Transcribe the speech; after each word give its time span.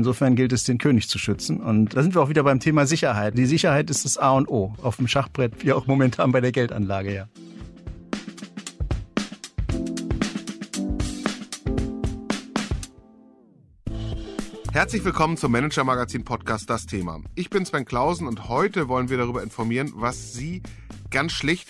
Insofern 0.00 0.34
gilt 0.34 0.52
es, 0.52 0.64
den 0.64 0.78
König 0.78 1.10
zu 1.10 1.18
schützen. 1.18 1.60
Und 1.60 1.94
da 1.94 2.02
sind 2.02 2.14
wir 2.14 2.22
auch 2.22 2.30
wieder 2.30 2.42
beim 2.42 2.58
Thema 2.58 2.86
Sicherheit. 2.86 3.36
Die 3.36 3.44
Sicherheit 3.44 3.90
ist 3.90 4.06
das 4.06 4.16
A 4.16 4.32
und 4.32 4.48
O 4.48 4.74
auf 4.82 4.96
dem 4.96 5.06
Schachbrett, 5.06 5.62
wie 5.62 5.72
auch 5.72 5.86
momentan 5.86 6.32
bei 6.32 6.40
der 6.40 6.52
Geldanlage, 6.52 7.14
ja. 7.14 7.28
Herzlich 14.72 15.04
willkommen 15.04 15.36
zum 15.36 15.52
Manager 15.52 15.84
Magazin 15.84 16.24
Podcast 16.24 16.70
Das 16.70 16.86
Thema. 16.86 17.20
Ich 17.34 17.50
bin 17.50 17.66
Sven 17.66 17.84
Klausen 17.84 18.26
und 18.26 18.48
heute 18.48 18.88
wollen 18.88 19.10
wir 19.10 19.18
darüber 19.18 19.42
informieren, 19.42 19.92
was 19.96 20.32
Sie 20.32 20.62
ganz 21.10 21.32
schlicht 21.32 21.68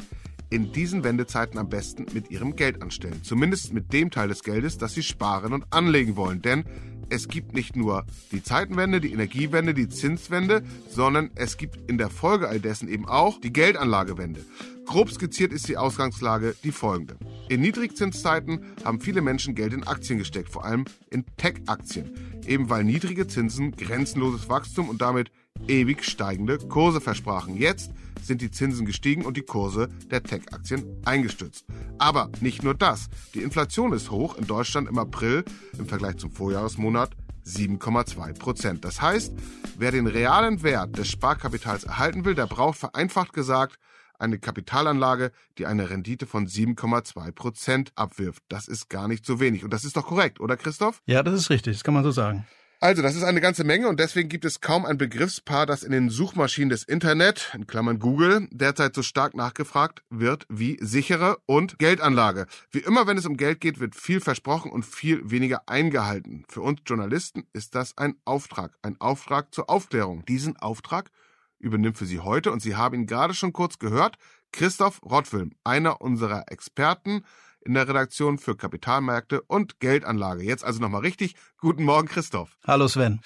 in 0.51 0.73
diesen 0.73 1.05
Wendezeiten 1.05 1.59
am 1.59 1.69
besten 1.69 2.07
mit 2.13 2.31
Ihrem 2.31 2.57
Geld 2.57 2.83
anstellen. 2.83 3.23
Zumindest 3.23 3.73
mit 3.73 3.93
dem 3.93 4.11
Teil 4.11 4.29
des 4.29 4.43
Geldes, 4.43 4.79
das 4.79 4.95
Sie 4.95 5.03
sparen 5.03 5.53
und 5.53 5.65
anlegen 5.71 6.17
wollen. 6.17 6.43
Denn 6.43 6.65
es 7.09 7.29
gibt 7.29 7.55
nicht 7.55 7.77
nur 7.77 8.05
die 8.31 8.43
Zeitenwende, 8.43 9.01
die 9.01 9.13
Energiewende, 9.13 9.75
die 9.75 9.89
Zinswende, 9.89 10.63
sondern 10.89 11.31
es 11.35 11.57
gibt 11.57 11.91
in 11.91 11.99
der 11.99 12.11
Folge 12.11 12.49
all 12.49 12.61
dessen 12.61 12.89
eben 12.89 13.09
auch 13.09 13.41
die 13.41 13.53
Geldanlagewende. 13.53 14.45
Grob 14.87 15.11
skizziert 15.11 15.53
ist 15.53 15.69
die 15.69 15.77
Ausgangslage 15.77 16.55
die 16.65 16.73
folgende. 16.73 17.17
In 17.49 17.61
Niedrigzinszeiten 17.61 18.65
haben 18.85 19.01
viele 19.01 19.23
Menschen 19.23 19.55
Geld 19.55 19.73
in 19.73 19.87
Aktien 19.87 20.19
gesteckt, 20.19 20.51
vor 20.51 20.65
allem 20.65 20.85
in 21.11 21.25
Tech-Aktien, 21.37 22.11
eben 22.47 22.71
weil 22.71 22.85
niedrige 22.85 23.27
Zinsen 23.27 23.73
grenzenloses 23.73 24.49
Wachstum 24.49 24.89
und 24.89 25.01
damit 25.01 25.31
ewig 25.69 26.05
steigende 26.05 26.59
Kurse 26.59 27.01
versprachen. 27.01 27.57
Jetzt 27.57 27.91
sind 28.23 28.41
die 28.43 28.51
Zinsen 28.51 28.87
gestiegen 28.87 29.25
und 29.25 29.37
die 29.37 29.43
Kurse 29.43 29.89
der 30.11 30.23
Tech-Aktien 30.23 30.85
eingestürzt. 31.05 31.65
Aber 31.99 32.31
nicht 32.41 32.63
nur 32.63 32.75
das. 32.75 33.09
Die 33.35 33.43
Inflation 33.43 33.93
ist 33.93 34.11
hoch, 34.11 34.37
in 34.37 34.47
Deutschland 34.47 34.89
im 34.89 34.99
April 34.99 35.45
im 35.79 35.87
Vergleich 35.87 36.17
zum 36.17 36.31
Vorjahresmonat 36.31 37.11
7,2 37.47 38.39
Prozent. 38.39 38.85
Das 38.85 39.01
heißt, 39.01 39.33
wer 39.79 39.91
den 39.91 40.07
realen 40.07 40.63
Wert 40.63 40.99
des 40.99 41.09
Sparkapitals 41.09 41.85
erhalten 41.85 42.25
will, 42.25 42.35
der 42.35 42.47
braucht 42.47 42.79
vereinfacht 42.79 43.33
gesagt 43.33 43.79
eine 44.21 44.39
Kapitalanlage, 44.39 45.33
die 45.59 45.67
eine 45.67 45.91
Rendite 45.91 46.27
von 46.27 46.47
7,2 46.47 47.33
Prozent 47.33 47.93
abwirft. 47.95 48.43
Das 48.49 48.69
ist 48.69 48.89
gar 48.91 49.09
nicht 49.09 49.25
so 49.25 49.41
wenig. 49.41 49.65
Und 49.65 49.73
das 49.73 49.85
ist 49.85 49.97
doch 49.97 50.07
korrekt, 50.07 50.41
oder 50.41 50.57
Christoph? 50.57 51.01
Ja, 51.07 51.23
das 51.23 51.35
ist 51.35 51.51
richtig. 51.51 51.77
Das 51.77 51.85
kann 51.85 51.95
man 51.95 52.05
so 52.05 52.11
sagen. 52.11 52.47
Also, 52.83 53.03
das 53.03 53.15
ist 53.15 53.25
eine 53.25 53.43
ganze 53.43 53.63
Menge 53.63 53.89
und 53.89 54.01
deswegen 54.01 54.31
gibt 54.31 54.47
es 54.47 54.63
kaum 54.63 54.87
ein 54.87 54.97
Begriffspaar, 54.97 55.67
das 55.67 55.83
in 55.83 55.93
den 55.93 56.09
Suchmaschinen 56.09 56.71
des 56.71 56.83
Internet, 56.83 57.53
in 57.53 57.67
Klammern 57.67 57.99
Google, 57.99 58.49
derzeit 58.53 58.95
so 58.95 59.03
stark 59.03 59.35
nachgefragt 59.35 60.03
wird 60.09 60.47
wie 60.49 60.79
sichere 60.81 61.37
und 61.45 61.79
Geldanlage. 61.79 62.47
Wie 62.71 62.79
immer, 62.79 63.07
wenn 63.07 63.19
es 63.19 63.27
um 63.27 63.37
Geld 63.37 63.61
geht, 63.61 63.81
wird 63.81 63.95
viel 63.95 64.23
versprochen 64.23 64.71
und 64.71 64.87
viel 64.87 65.31
weniger 65.31 65.69
eingehalten. 65.69 66.47
Für 66.49 66.63
uns 66.63 66.81
Journalisten 66.87 67.45
ist 67.53 67.75
das 67.75 67.99
ein 67.99 68.15
Auftrag, 68.25 68.73
ein 68.81 68.99
Auftrag 68.99 69.55
zur 69.55 69.69
Aufklärung. 69.69 70.25
Diesen 70.25 70.57
Auftrag 70.57 71.11
übernimmt 71.59 71.99
für 71.99 72.07
Sie 72.07 72.21
heute 72.21 72.51
und 72.51 72.61
Sie 72.61 72.77
haben 72.77 72.95
ihn 72.95 73.07
gerade 73.07 73.35
schon 73.35 73.53
kurz 73.53 73.79
gehört, 73.79 74.17
Christoph 74.53 75.03
Rottwilm, 75.03 75.53
einer 75.65 76.01
unserer 76.01 76.51
Experten, 76.51 77.25
in 77.61 77.75
der 77.75 77.89
Redaktion 77.89 78.39
für 78.39 78.57
Kapitalmärkte 78.57 79.43
und 79.43 79.81
Geldanlage. 79.81 80.43
Jetzt 80.43 80.65
also 80.65 80.81
nochmal 80.81 81.03
richtig. 81.03 81.35
Guten 81.59 81.85
Morgen, 81.85 82.09
Christoph. 82.09 82.57
Hallo 82.67 82.89
Sven. 82.89 83.21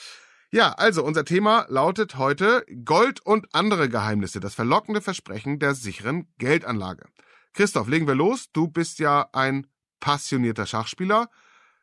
Ja, 0.51 0.73
also 0.73 1.05
unser 1.05 1.25
Thema 1.25 1.67
lautet 1.69 2.17
heute 2.17 2.65
Gold 2.85 3.21
und 3.27 3.53
andere 3.55 3.89
Geheimnisse, 3.89 4.39
das 4.39 4.55
verlockende 4.55 5.01
Versprechen 5.01 5.59
der 5.59 5.75
sicheren 5.75 6.29
Geldanlage. 6.39 7.07
Christoph, 7.55 7.89
legen 7.89 8.07
wir 8.07 8.15
los. 8.15 8.51
Du 8.53 8.69
bist 8.69 8.99
ja 8.99 9.29
ein 9.33 9.67
passionierter 10.01 10.67
Schachspieler. 10.67 11.29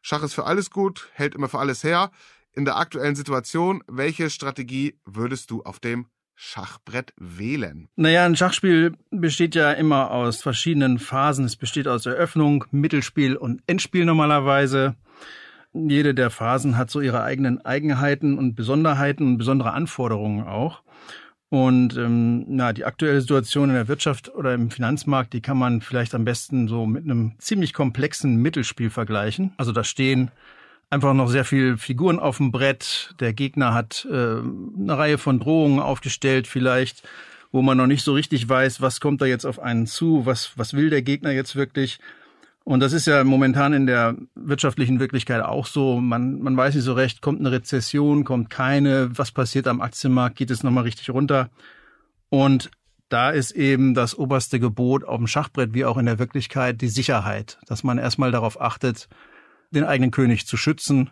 Schach 0.01 0.23
ist 0.23 0.33
für 0.33 0.45
alles 0.45 0.69
gut, 0.69 1.09
hält 1.13 1.35
immer 1.35 1.49
für 1.49 1.59
alles 1.59 1.83
her. 1.83 2.11
In 2.53 2.65
der 2.65 2.77
aktuellen 2.77 3.15
Situation, 3.15 3.83
welche 3.87 4.29
Strategie 4.29 4.99
würdest 5.05 5.51
du 5.51 5.63
auf 5.63 5.79
dem 5.79 6.07
Schachbrett 6.43 7.13
wählen? 7.17 7.87
Naja, 7.95 8.25
ein 8.25 8.35
Schachspiel 8.35 8.93
besteht 9.11 9.53
ja 9.53 9.73
immer 9.73 10.09
aus 10.09 10.41
verschiedenen 10.41 10.97
Phasen. 10.97 11.45
Es 11.45 11.55
besteht 11.55 11.87
aus 11.87 12.07
Eröffnung, 12.07 12.65
Mittelspiel 12.71 13.35
und 13.35 13.61
Endspiel 13.67 14.05
normalerweise. 14.05 14.95
Jede 15.71 16.15
der 16.15 16.31
Phasen 16.31 16.77
hat 16.77 16.89
so 16.89 16.99
ihre 16.99 17.21
eigenen 17.21 17.63
Eigenheiten 17.63 18.39
und 18.39 18.55
Besonderheiten 18.55 19.27
und 19.27 19.37
besondere 19.37 19.73
Anforderungen 19.73 20.47
auch. 20.47 20.81
Und 21.49 21.95
ähm, 21.95 22.45
na, 22.47 22.73
die 22.73 22.85
aktuelle 22.85 23.21
Situation 23.21 23.69
in 23.69 23.75
der 23.75 23.87
Wirtschaft 23.87 24.33
oder 24.33 24.55
im 24.55 24.71
Finanzmarkt, 24.71 25.33
die 25.33 25.41
kann 25.41 25.57
man 25.57 25.81
vielleicht 25.81 26.15
am 26.15 26.25
besten 26.25 26.67
so 26.67 26.87
mit 26.87 27.03
einem 27.03 27.33
ziemlich 27.37 27.71
komplexen 27.71 28.37
Mittelspiel 28.37 28.89
vergleichen. 28.89 29.53
Also 29.57 29.73
da 29.73 29.83
stehen 29.83 30.31
einfach 30.91 31.13
noch 31.13 31.29
sehr 31.29 31.45
viel 31.45 31.77
Figuren 31.77 32.19
auf 32.19 32.37
dem 32.37 32.51
Brett. 32.51 33.15
Der 33.19 33.33
Gegner 33.33 33.73
hat 33.73 34.05
äh, 34.11 34.13
eine 34.13 34.97
Reihe 34.97 35.17
von 35.17 35.39
Drohungen 35.39 35.79
aufgestellt, 35.79 36.47
vielleicht, 36.47 37.07
wo 37.51 37.61
man 37.61 37.77
noch 37.77 37.87
nicht 37.87 38.03
so 38.03 38.13
richtig 38.13 38.47
weiß, 38.47 38.81
was 38.81 38.99
kommt 38.99 39.21
da 39.21 39.25
jetzt 39.25 39.45
auf 39.45 39.59
einen 39.59 39.87
zu, 39.87 40.25
was, 40.25 40.51
was 40.57 40.73
will 40.73 40.89
der 40.89 41.01
Gegner 41.01 41.31
jetzt 41.31 41.55
wirklich. 41.55 41.99
Und 42.63 42.81
das 42.81 42.93
ist 42.93 43.07
ja 43.07 43.23
momentan 43.23 43.73
in 43.73 43.87
der 43.87 44.15
wirtschaftlichen 44.35 44.99
Wirklichkeit 44.99 45.41
auch 45.41 45.65
so. 45.65 45.99
Man, 45.99 46.41
man 46.41 46.55
weiß 46.55 46.75
nicht 46.75 46.83
so 46.83 46.93
recht, 46.93 47.21
kommt 47.21 47.39
eine 47.39 47.51
Rezession, 47.51 48.23
kommt 48.23 48.49
keine, 48.49 49.17
was 49.17 49.31
passiert 49.31 49.67
am 49.67 49.81
Aktienmarkt, 49.81 50.35
geht 50.35 50.51
es 50.51 50.61
nochmal 50.61 50.83
richtig 50.83 51.09
runter. 51.09 51.49
Und 52.29 52.69
da 53.09 53.29
ist 53.31 53.51
eben 53.51 53.93
das 53.93 54.17
oberste 54.17 54.59
Gebot 54.59 55.03
auf 55.05 55.17
dem 55.17 55.27
Schachbrett 55.27 55.73
wie 55.73 55.85
auch 55.85 55.97
in 55.97 56.05
der 56.05 56.19
Wirklichkeit 56.19 56.81
die 56.81 56.87
Sicherheit, 56.87 57.57
dass 57.65 57.83
man 57.83 57.97
erstmal 57.97 58.31
darauf 58.31 58.61
achtet, 58.61 59.09
den 59.71 59.83
eigenen 59.83 60.11
König 60.11 60.45
zu 60.45 60.57
schützen 60.57 61.09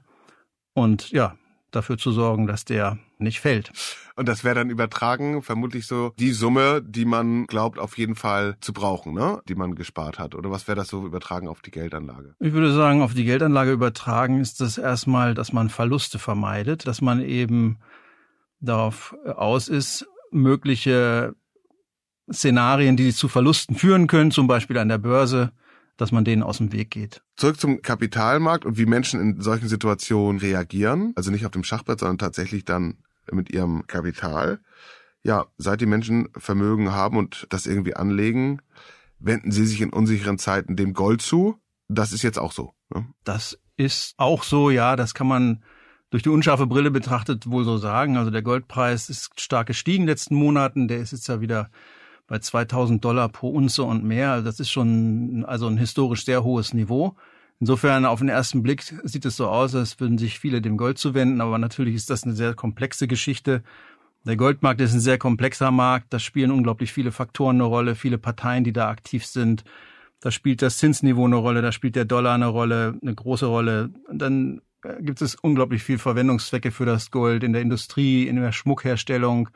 und 0.74 1.10
ja, 1.12 1.36
dafür 1.72 1.98
zu 1.98 2.12
sorgen, 2.12 2.48
dass 2.48 2.66
der 2.66 2.98
nicht 3.18 3.40
fällt. 3.40 3.72
Und 4.16 4.28
das 4.28 4.44
wäre 4.44 4.56
dann 4.56 4.70
übertragen, 4.70 5.42
vermutlich 5.42 5.88
so 5.88 6.14
die 6.18 6.32
Summe, 6.32 6.82
die 6.82 7.06
man 7.06 7.46
glaubt 7.46 7.80
auf 7.80 7.98
jeden 7.98 8.16
Fall 8.16 8.58
zu 8.62 8.74
brauchen, 8.74 9.14
ne? 9.14 9.42
die 9.48 9.56
man 9.56 9.76
gespart 9.76 10.20
hat. 10.20 10.36
Oder 10.36 10.52
was 10.52 10.68
wäre 10.68 10.76
das 10.76 10.88
so 10.88 11.06
übertragen 11.06 11.48
auf 11.48 11.62
die 11.62 11.72
Geldanlage? 11.72 12.36
Ich 12.40 12.54
würde 12.54 12.74
sagen, 12.74 13.02
auf 13.02 13.14
die 13.14 13.26
Geldanlage 13.26 13.72
übertragen 13.72 14.40
ist 14.40 14.62
das 14.62 14.78
erstmal, 14.78 15.34
dass 15.34 15.54
man 15.54 15.70
Verluste 15.70 16.20
vermeidet, 16.20 16.88
dass 16.88 17.02
man 17.02 17.22
eben 17.22 17.80
darauf 18.60 19.16
aus 19.26 19.68
ist, 19.68 20.08
mögliche 20.32 21.36
Szenarien, 22.32 22.98
die 22.98 23.14
zu 23.14 23.28
Verlusten 23.28 23.76
führen 23.76 24.08
können, 24.08 24.32
zum 24.32 24.48
Beispiel 24.48 24.78
an 24.78 24.90
der 24.90 24.98
Börse, 24.98 25.52
dass 26.00 26.14
man 26.14 26.24
denen 26.24 26.44
aus 26.44 26.60
dem 26.60 26.72
Weg 26.72 26.92
geht. 26.92 27.22
Zurück 27.36 27.60
zum 27.60 27.82
Kapitalmarkt 27.82 28.64
und 28.64 28.78
wie 28.78 28.86
Menschen 28.86 29.20
in 29.20 29.42
solchen 29.42 29.68
Situationen 29.68 30.40
reagieren. 30.40 31.12
Also 31.18 31.30
nicht 31.30 31.46
auf 31.46 31.52
dem 31.52 31.66
Schachbrett, 31.66 32.00
sondern 32.00 32.18
tatsächlich 32.18 32.64
dann 32.64 33.00
mit 33.30 33.52
ihrem 33.52 33.86
Kapital. 33.86 34.62
Ja, 35.24 35.48
seit 35.58 35.82
die 35.82 35.86
Menschen 35.86 36.30
Vermögen 36.38 36.94
haben 36.94 37.18
und 37.18 37.48
das 37.50 37.66
irgendwie 37.66 37.98
anlegen, 37.98 38.62
wenden 39.20 39.52
sie 39.52 39.66
sich 39.66 39.82
in 39.82 39.92
unsicheren 39.92 40.38
Zeiten 40.38 40.78
dem 40.78 40.94
Gold 40.94 41.22
zu. 41.22 41.60
Das 41.90 42.14
ist 42.14 42.24
jetzt 42.24 42.40
auch 42.40 42.54
so. 42.54 42.72
Ne? 42.96 43.06
Das 43.26 43.60
ist 43.76 44.14
auch 44.16 44.44
so, 44.44 44.70
ja. 44.70 44.96
Das 44.96 45.14
kann 45.14 45.28
man 45.28 45.64
durch 46.12 46.24
die 46.24 46.30
unscharfe 46.30 46.66
Brille 46.66 46.92
betrachtet 46.92 47.50
wohl 47.52 47.66
so 47.66 47.78
sagen. 47.78 48.16
Also 48.16 48.32
der 48.32 48.42
Goldpreis 48.42 49.10
ist 49.10 49.38
stark 49.38 49.68
gestiegen 49.68 50.04
in 50.04 50.08
den 50.08 50.14
letzten 50.14 50.36
Monaten. 50.36 50.88
Der 50.88 51.00
ist 51.00 51.12
jetzt 51.12 51.28
ja 51.28 51.42
wieder 51.42 51.70
bei 52.30 52.40
2000 52.40 53.04
Dollar 53.04 53.28
pro 53.28 53.50
Unze 53.50 53.84
und 53.84 54.06
mehr. 54.06 54.32
Also 54.32 54.46
das 54.46 54.60
ist 54.60 54.70
schon 54.70 55.44
also 55.46 55.68
ein 55.68 55.78
historisch 55.78 56.24
sehr 56.24 56.44
hohes 56.44 56.74
Niveau. 56.74 57.16
Insofern 57.60 58.06
auf 58.06 58.20
den 58.20 58.30
ersten 58.30 58.64
Blick 58.64 58.84
sieht 59.04 59.26
es 59.26 59.36
so 59.36 59.48
aus, 59.48 59.76
als 59.76 60.00
würden 60.00 60.18
sich 60.18 60.40
viele 60.40 60.62
dem 60.62 60.78
Gold 60.78 60.98
zuwenden, 60.98 61.42
aber 61.42 61.58
natürlich 61.58 61.96
ist 61.96 62.10
das 62.10 62.24
eine 62.24 62.34
sehr 62.34 62.54
komplexe 62.54 63.08
Geschichte. 63.08 63.64
Der 64.26 64.38
Goldmarkt 64.38 64.80
ist 64.80 64.94
ein 64.94 65.02
sehr 65.02 65.18
komplexer 65.18 65.72
Markt, 65.72 66.14
da 66.14 66.20
spielen 66.20 66.52
unglaublich 66.52 66.94
viele 66.94 67.12
Faktoren 67.12 67.58
eine 67.58 67.66
Rolle, 67.66 67.96
viele 67.96 68.18
Parteien, 68.18 68.64
die 68.64 68.72
da 68.72 68.90
aktiv 68.90 69.26
sind. 69.26 69.64
Da 70.22 70.32
spielt 70.32 70.62
das 70.62 70.78
Zinsniveau 70.78 71.26
eine 71.26 71.38
Rolle, 71.38 71.62
da 71.62 71.72
spielt 71.72 71.96
der 71.96 72.06
Dollar 72.06 72.36
eine 72.36 72.48
Rolle, 72.48 72.98
eine 73.02 73.16
große 73.16 73.46
Rolle. 73.46 73.90
Und 74.08 74.20
dann 74.22 74.62
gibt 75.00 75.22
es 75.22 75.36
unglaublich 75.36 75.84
viel 75.84 75.98
Verwendungszwecke 75.98 76.72
für 76.72 76.86
das 76.86 77.12
Gold 77.12 77.44
in 77.44 77.54
der 77.54 77.62
Industrie, 77.62 78.28
in 78.28 78.38
der 78.38 78.52
Schmuckherstellung, 78.52 79.50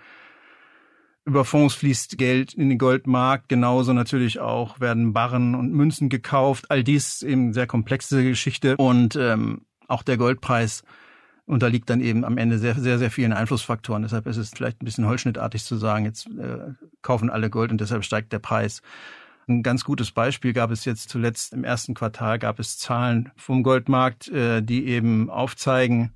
über 1.25 1.45
Fonds 1.45 1.75
fließt 1.75 2.17
Geld 2.17 2.53
in 2.53 2.69
den 2.69 2.77
Goldmarkt, 2.77 3.47
genauso 3.49 3.93
natürlich 3.93 4.39
auch 4.39 4.79
werden 4.79 5.13
Barren 5.13 5.55
und 5.55 5.71
Münzen 5.71 6.09
gekauft. 6.09 6.69
All 6.69 6.83
dies 6.83 7.21
eben 7.21 7.53
sehr 7.53 7.67
komplexe 7.67 8.23
Geschichte 8.23 8.75
und 8.77 9.15
ähm, 9.15 9.61
auch 9.87 10.03
der 10.03 10.17
Goldpreis 10.17 10.83
unterliegt 11.45 11.89
dann 11.89 12.01
eben 12.01 12.23
am 12.23 12.37
Ende 12.37 12.57
sehr, 12.57 12.75
sehr, 12.75 12.97
sehr 12.99 13.11
vielen 13.11 13.33
Einflussfaktoren. 13.33 14.03
Deshalb 14.03 14.27
ist 14.27 14.37
es 14.37 14.51
vielleicht 14.51 14.81
ein 14.81 14.85
bisschen 14.85 15.07
holzschnittartig 15.07 15.63
zu 15.63 15.75
sagen, 15.75 16.05
jetzt 16.05 16.27
äh, 16.27 16.73
kaufen 17.01 17.29
alle 17.29 17.49
Gold 17.49 17.71
und 17.71 17.81
deshalb 17.81 18.03
steigt 18.03 18.31
der 18.31 18.39
Preis. 18.39 18.81
Ein 19.47 19.61
ganz 19.61 19.83
gutes 19.83 20.11
Beispiel 20.11 20.53
gab 20.53 20.71
es 20.71 20.85
jetzt 20.85 21.09
zuletzt 21.09 21.53
im 21.53 21.65
ersten 21.65 21.93
Quartal, 21.93 22.39
gab 22.39 22.59
es 22.59 22.77
Zahlen 22.77 23.31
vom 23.35 23.61
Goldmarkt, 23.61 24.29
äh, 24.29 24.61
die 24.61 24.87
eben 24.87 25.29
aufzeigen, 25.29 26.13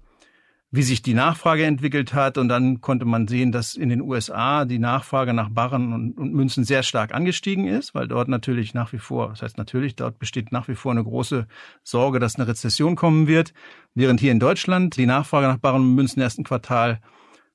wie 0.70 0.84
sich 0.84 1.02
die 1.02 1.14
Nachfrage 1.14 1.66
entwickelt 1.66 2.14
hat. 2.14 2.38
Und 2.38 2.50
dann 2.50 2.82
konnte 2.82 3.06
man 3.06 3.28
sehen, 3.28 3.52
dass 3.52 3.76
in 3.76 3.90
den 3.90 4.02
USA 4.02 4.66
die 4.66 4.80
Nachfrage 4.80 5.34
nach 5.34 5.50
Barren 5.50 5.94
und, 5.94 6.18
und, 6.18 6.34
Münzen 6.34 6.66
sehr 6.66 6.84
stark 6.84 7.14
angestiegen 7.14 7.68
ist, 7.68 7.96
weil 7.96 8.08
dort 8.08 8.28
natürlich 8.28 8.74
nach 8.74 8.92
wie 8.92 8.98
vor, 8.98 9.30
das 9.30 9.42
heißt 9.42 9.58
natürlich, 9.58 9.96
dort 9.96 10.20
besteht 10.20 10.52
nach 10.52 10.68
wie 10.68 10.76
vor 10.76 10.92
eine 10.92 11.04
große 11.04 11.48
Sorge, 11.84 12.20
dass 12.20 12.36
eine 12.36 12.48
Rezession 12.48 12.96
kommen 12.96 13.28
wird, 13.28 13.54
während 13.96 14.20
hier 14.20 14.32
in 14.32 14.40
Deutschland 14.40 14.98
die 14.98 15.06
Nachfrage 15.06 15.48
nach 15.48 15.58
Barren 15.58 15.82
und 15.82 15.96
Münzen 15.96 16.20
im 16.20 16.24
ersten 16.24 16.44
Quartal 16.44 17.00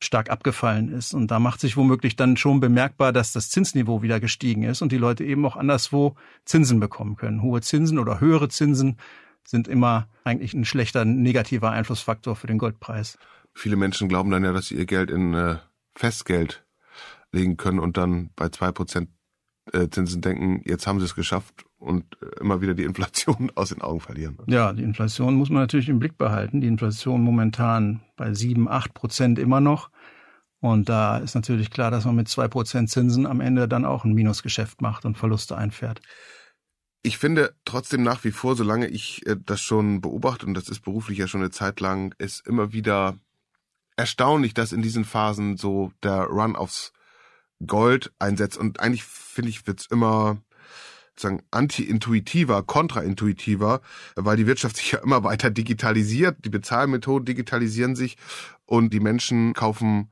stark 0.02 0.30
abgefallen 0.30 0.92
ist. 0.92 1.14
Und 1.14 1.30
da 1.30 1.38
macht 1.38 1.60
sich 1.60 1.76
womöglich 1.76 2.16
dann 2.16 2.36
schon 2.36 2.60
bemerkbar, 2.60 3.12
dass 3.12 3.32
das 3.32 3.50
Zinsniveau 3.50 4.02
wieder 4.02 4.20
gestiegen 4.20 4.62
ist 4.62 4.82
und 4.82 4.90
die 4.90 4.98
Leute 4.98 5.24
eben 5.24 5.44
auch 5.46 5.56
anderswo 5.56 6.16
Zinsen 6.44 6.80
bekommen 6.80 7.16
können. 7.16 7.42
Hohe 7.42 7.60
Zinsen 7.60 7.98
oder 7.98 8.20
höhere 8.20 8.48
Zinsen 8.48 8.96
sind 9.44 9.68
immer 9.68 10.08
eigentlich 10.24 10.54
ein 10.54 10.64
schlechter 10.64 11.04
negativer 11.04 11.70
Einflussfaktor 11.70 12.36
für 12.36 12.46
den 12.46 12.58
Goldpreis. 12.58 13.18
Viele 13.54 13.76
Menschen 13.76 14.08
glauben 14.08 14.30
dann 14.30 14.44
ja, 14.44 14.52
dass 14.52 14.68
sie 14.68 14.76
ihr 14.76 14.86
Geld 14.86 15.10
in 15.10 15.34
äh, 15.34 15.56
Festgeld 15.94 16.64
legen 17.32 17.56
können 17.56 17.78
und 17.78 17.96
dann 17.96 18.30
bei 18.36 18.48
zwei 18.48 18.72
Prozent 18.72 19.10
äh, 19.72 19.88
Zinsen 19.88 20.20
denken, 20.20 20.62
jetzt 20.64 20.86
haben 20.86 20.98
sie 20.98 21.04
es 21.04 21.14
geschafft 21.14 21.64
und 21.78 22.04
äh, 22.22 22.40
immer 22.40 22.60
wieder 22.60 22.74
die 22.74 22.84
Inflation 22.84 23.52
aus 23.54 23.70
den 23.70 23.82
Augen 23.82 24.00
verlieren. 24.00 24.38
Ja, 24.46 24.72
die 24.72 24.82
Inflation 24.82 25.34
muss 25.34 25.50
man 25.50 25.62
natürlich 25.62 25.88
im 25.88 25.98
Blick 25.98 26.18
behalten. 26.18 26.60
Die 26.60 26.66
Inflation 26.66 27.22
momentan 27.22 28.02
bei 28.16 28.34
sieben, 28.34 28.68
acht 28.68 28.94
Prozent 28.94 29.38
immer 29.38 29.60
noch. 29.60 29.90
Und 30.60 30.88
da 30.88 31.18
ist 31.18 31.34
natürlich 31.34 31.70
klar, 31.70 31.90
dass 31.90 32.04
man 32.04 32.14
mit 32.14 32.28
zwei 32.28 32.46
Prozent 32.46 32.88
Zinsen 32.88 33.26
am 33.26 33.40
Ende 33.40 33.66
dann 33.66 33.84
auch 33.84 34.04
ein 34.04 34.12
Minusgeschäft 34.12 34.80
macht 34.80 35.04
und 35.04 35.18
Verluste 35.18 35.56
einfährt. 35.56 36.00
Ich 37.02 37.18
finde 37.18 37.54
trotzdem 37.64 38.02
nach 38.02 38.22
wie 38.22 38.30
vor, 38.30 38.54
solange 38.54 38.86
ich 38.86 39.26
äh, 39.26 39.36
das 39.44 39.60
schon 39.60 40.00
beobachte, 40.00 40.46
und 40.46 40.54
das 40.54 40.68
ist 40.68 40.80
beruflich 40.80 41.18
ja 41.18 41.26
schon 41.26 41.40
eine 41.40 41.50
Zeit 41.50 41.80
lang, 41.80 42.14
ist 42.18 42.46
immer 42.46 42.72
wieder 42.72 43.18
erstaunlich, 43.96 44.54
dass 44.54 44.72
in 44.72 44.82
diesen 44.82 45.04
Phasen 45.04 45.56
so 45.56 45.92
der 46.02 46.24
Run 46.24 46.56
aufs 46.56 46.92
Gold 47.66 48.12
einsetzt. 48.18 48.56
Und 48.56 48.80
eigentlich 48.80 49.04
finde 49.04 49.50
ich, 49.50 49.66
wird's 49.66 49.86
immer 49.86 50.42
sozusagen 51.10 51.42
anti-intuitiver, 51.50 52.62
kontraintuitiver, 52.62 53.80
weil 54.16 54.36
die 54.36 54.46
Wirtschaft 54.46 54.76
sich 54.78 54.92
ja 54.92 55.00
immer 55.00 55.24
weiter 55.24 55.50
digitalisiert, 55.50 56.44
die 56.44 56.50
Bezahlmethoden 56.50 57.26
digitalisieren 57.26 57.96
sich 57.96 58.16
und 58.64 58.92
die 58.92 59.00
Menschen 59.00 59.54
kaufen 59.54 60.10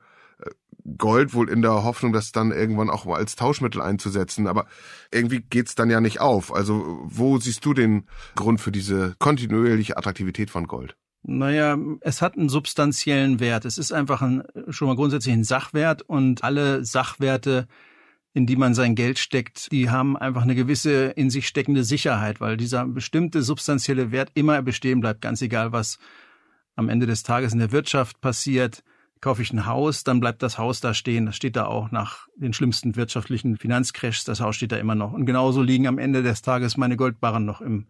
Gold 0.98 1.34
wohl 1.34 1.48
in 1.48 1.62
der 1.62 1.84
Hoffnung, 1.84 2.12
das 2.12 2.32
dann 2.32 2.52
irgendwann 2.52 2.90
auch 2.90 3.04
mal 3.04 3.16
als 3.16 3.36
Tauschmittel 3.36 3.80
einzusetzen. 3.80 4.46
Aber 4.46 4.66
irgendwie 5.12 5.40
geht's 5.40 5.74
dann 5.74 5.90
ja 5.90 6.00
nicht 6.00 6.20
auf. 6.20 6.54
Also 6.54 7.00
wo 7.04 7.38
siehst 7.38 7.64
du 7.64 7.74
den 7.74 8.06
Grund 8.34 8.60
für 8.60 8.72
diese 8.72 9.14
kontinuierliche 9.18 9.96
Attraktivität 9.96 10.50
von 10.50 10.66
Gold? 10.66 10.96
Naja, 11.22 11.76
es 12.00 12.22
hat 12.22 12.38
einen 12.38 12.48
substanziellen 12.48 13.40
Wert. 13.40 13.66
Es 13.66 13.76
ist 13.76 13.92
einfach 13.92 14.22
ein, 14.22 14.42
schon 14.68 14.88
mal 14.88 14.96
grundsätzlich 14.96 15.34
ein 15.34 15.44
Sachwert 15.44 16.02
und 16.02 16.42
alle 16.44 16.84
Sachwerte, 16.84 17.66
in 18.32 18.46
die 18.46 18.56
man 18.56 18.74
sein 18.74 18.94
Geld 18.94 19.18
steckt, 19.18 19.70
die 19.72 19.90
haben 19.90 20.16
einfach 20.16 20.42
eine 20.42 20.54
gewisse 20.54 21.06
in 21.08 21.28
sich 21.28 21.46
steckende 21.46 21.84
Sicherheit, 21.84 22.40
weil 22.40 22.56
dieser 22.56 22.86
bestimmte 22.86 23.42
substanzielle 23.42 24.12
Wert 24.12 24.30
immer 24.34 24.62
bestehen 24.62 25.00
bleibt, 25.00 25.20
ganz 25.20 25.42
egal, 25.42 25.72
was 25.72 25.98
am 26.74 26.88
Ende 26.88 27.06
des 27.06 27.22
Tages 27.22 27.52
in 27.52 27.58
der 27.58 27.72
Wirtschaft 27.72 28.20
passiert 28.20 28.82
kaufe 29.20 29.42
ich 29.42 29.52
ein 29.52 29.66
Haus, 29.66 30.02
dann 30.04 30.20
bleibt 30.20 30.42
das 30.42 30.58
Haus 30.58 30.80
da 30.80 30.94
stehen. 30.94 31.26
Das 31.26 31.36
steht 31.36 31.56
da 31.56 31.66
auch 31.66 31.90
nach 31.90 32.28
den 32.36 32.52
schlimmsten 32.52 32.96
wirtschaftlichen 32.96 33.58
Finanzcrashs. 33.58 34.24
Das 34.24 34.40
Haus 34.40 34.56
steht 34.56 34.72
da 34.72 34.76
immer 34.76 34.94
noch. 34.94 35.12
Und 35.12 35.26
genauso 35.26 35.62
liegen 35.62 35.86
am 35.86 35.98
Ende 35.98 36.22
des 36.22 36.42
Tages 36.42 36.76
meine 36.76 36.96
Goldbarren 36.96 37.44
noch 37.44 37.60
im, 37.60 37.86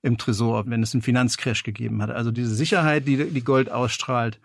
im 0.00 0.16
Tresor, 0.16 0.64
wenn 0.66 0.82
es 0.82 0.94
einen 0.94 1.02
Finanzcrash 1.02 1.62
gegeben 1.62 2.00
hat. 2.00 2.10
Also 2.10 2.30
diese 2.30 2.54
Sicherheit, 2.54 3.06
die, 3.06 3.16
die 3.16 3.44
Gold 3.44 3.70
ausstrahlt, 3.70 4.40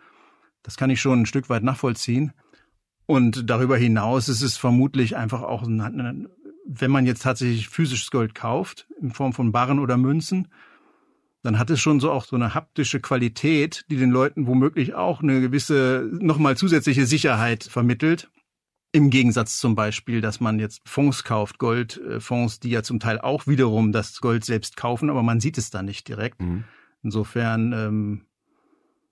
das 0.63 0.75
kann 0.75 0.89
ich 0.89 1.00
schon 1.00 1.21
ein 1.21 1.25
Stück 1.25 1.50
weit 1.50 1.63
nachvollziehen. 1.63 2.33
Und 3.06 3.50
darüber 3.50 3.77
hinaus 3.77 4.27
ist 4.27 4.41
es 4.41 4.57
vermutlich 4.57 5.15
einfach 5.15 5.41
auch, 5.41 5.63
wenn 5.65 6.91
man 6.91 7.06
jetzt 7.06 7.24
tatsächlich 7.24 7.69
physisches 7.69 8.12
Gold 8.12 8.35
kauft, 8.35 8.85
in 9.01 9.12
Form 9.12 9.31
von 9.31 9.53
Barren 9.53 9.79
oder 9.79 9.95
Münzen, 9.95 10.50
dann 11.44 11.60
hat 11.60 11.69
es 11.69 11.80
schon 11.80 12.00
so 12.00 12.12
auch 12.12 12.25
so 12.25 12.36
eine 12.36 12.54
haptische 12.54 13.00
Qualität, 13.00 13.86
die 13.89 13.98
den 13.98 14.12
Leuten 14.12 14.48
womöglich 14.48 14.95
auch 14.95 15.22
eine 15.22 15.42
gewisse, 15.42 16.10
nochmal 16.12 16.57
zusätzliche 16.57 17.06
Sicherheit 17.06 17.63
vermittelt. 17.63 18.30
Im 18.92 19.10
Gegensatz 19.10 19.57
zum 19.60 19.75
Beispiel, 19.75 20.22
dass 20.22 20.39
man 20.39 20.60
jetzt 20.60 20.81
Fonds 20.86 21.24
kauft, 21.24 21.60
Goldfonds, 21.60 22.60
die 22.60 22.69
ja 22.69 22.84
zum 22.84 23.00
Teil 23.00 23.19
auch 23.19 23.45
wiederum 23.45 23.92
das 23.92 24.19
Gold 24.22 24.45
selbst 24.45 24.78
kaufen, 24.78 25.10
aber 25.10 25.24
man 25.24 25.39
sieht 25.39 25.57
es 25.57 25.69
da 25.69 25.84
nicht 25.84 26.07
direkt. 26.07 26.42
Mhm. 26.42 26.63
Insofern 27.04 27.74
ähm, 27.74 28.26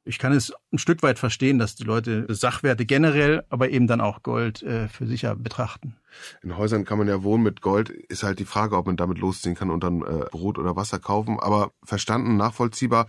ich 0.05 0.19
kann 0.19 0.31
es 0.31 0.53
ein 0.71 0.77
Stück 0.77 1.01
weit 1.03 1.19
verstehen, 1.19 1.57
dass 1.57 1.75
die 1.75 1.83
Leute 1.83 2.25
Sachwerte 2.29 2.85
generell, 2.85 3.43
aber 3.49 3.69
eben 3.69 3.87
dann 3.87 4.01
auch 4.01 4.21
Gold 4.21 4.61
äh, 4.61 4.87
für 4.87 5.07
sicher 5.07 5.35
betrachten. 5.35 5.97
In 6.43 6.55
Häusern 6.57 6.85
kann 6.85 6.99
man 6.99 7.07
ja 7.07 7.23
wohnen 7.23 7.43
mit 7.43 7.61
Gold. 7.61 7.89
Ist 7.89 8.23
halt 8.23 8.39
die 8.39 8.45
Frage, 8.45 8.77
ob 8.77 8.85
man 8.85 8.97
damit 8.97 9.17
losziehen 9.17 9.55
kann 9.55 9.71
und 9.71 9.83
dann 9.83 10.01
äh, 10.03 10.25
Brot 10.31 10.59
oder 10.59 10.75
Wasser 10.75 10.99
kaufen. 10.99 11.39
Aber 11.39 11.71
verstanden, 11.83 12.37
nachvollziehbar. 12.37 13.07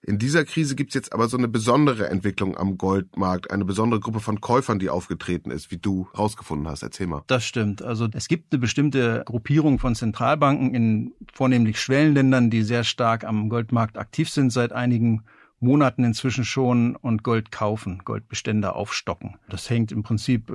In 0.00 0.18
dieser 0.18 0.44
Krise 0.44 0.76
gibt's 0.76 0.94
jetzt 0.94 1.12
aber 1.12 1.26
so 1.26 1.36
eine 1.36 1.48
besondere 1.48 2.08
Entwicklung 2.08 2.56
am 2.56 2.78
Goldmarkt, 2.78 3.50
eine 3.50 3.64
besondere 3.64 3.98
Gruppe 3.98 4.20
von 4.20 4.40
Käufern, 4.40 4.78
die 4.78 4.90
aufgetreten 4.90 5.50
ist, 5.50 5.72
wie 5.72 5.78
du 5.78 6.06
rausgefunden 6.16 6.68
hast. 6.68 6.84
Erzähl 6.84 7.08
mal. 7.08 7.24
Das 7.26 7.44
stimmt. 7.44 7.82
Also 7.82 8.06
es 8.12 8.28
gibt 8.28 8.52
eine 8.52 8.60
bestimmte 8.60 9.24
Gruppierung 9.26 9.80
von 9.80 9.96
Zentralbanken 9.96 10.72
in 10.72 11.14
vornehmlich 11.32 11.80
Schwellenländern, 11.80 12.48
die 12.48 12.62
sehr 12.62 12.84
stark 12.84 13.24
am 13.24 13.48
Goldmarkt 13.48 13.98
aktiv 13.98 14.30
sind 14.30 14.50
seit 14.50 14.72
einigen 14.72 15.24
Monaten 15.60 16.04
inzwischen 16.04 16.44
schon 16.44 16.94
und 16.96 17.24
Gold 17.24 17.50
kaufen, 17.50 18.02
Goldbestände 18.04 18.74
aufstocken. 18.74 19.36
Das 19.48 19.68
hängt 19.68 19.90
im 19.90 20.02
Prinzip 20.02 20.50
äh, 20.50 20.54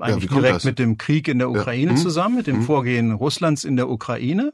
eigentlich 0.00 0.30
ja, 0.30 0.36
direkt 0.36 0.56
das? 0.56 0.64
mit 0.64 0.78
dem 0.78 0.96
Krieg 0.96 1.28
in 1.28 1.38
der 1.38 1.50
Ukraine 1.50 1.92
ja. 1.92 1.96
hm? 1.96 2.02
zusammen, 2.02 2.36
mit 2.36 2.46
dem 2.46 2.56
hm? 2.56 2.62
Vorgehen 2.62 3.12
Russlands 3.12 3.64
in 3.64 3.76
der 3.76 3.88
Ukraine 3.88 4.52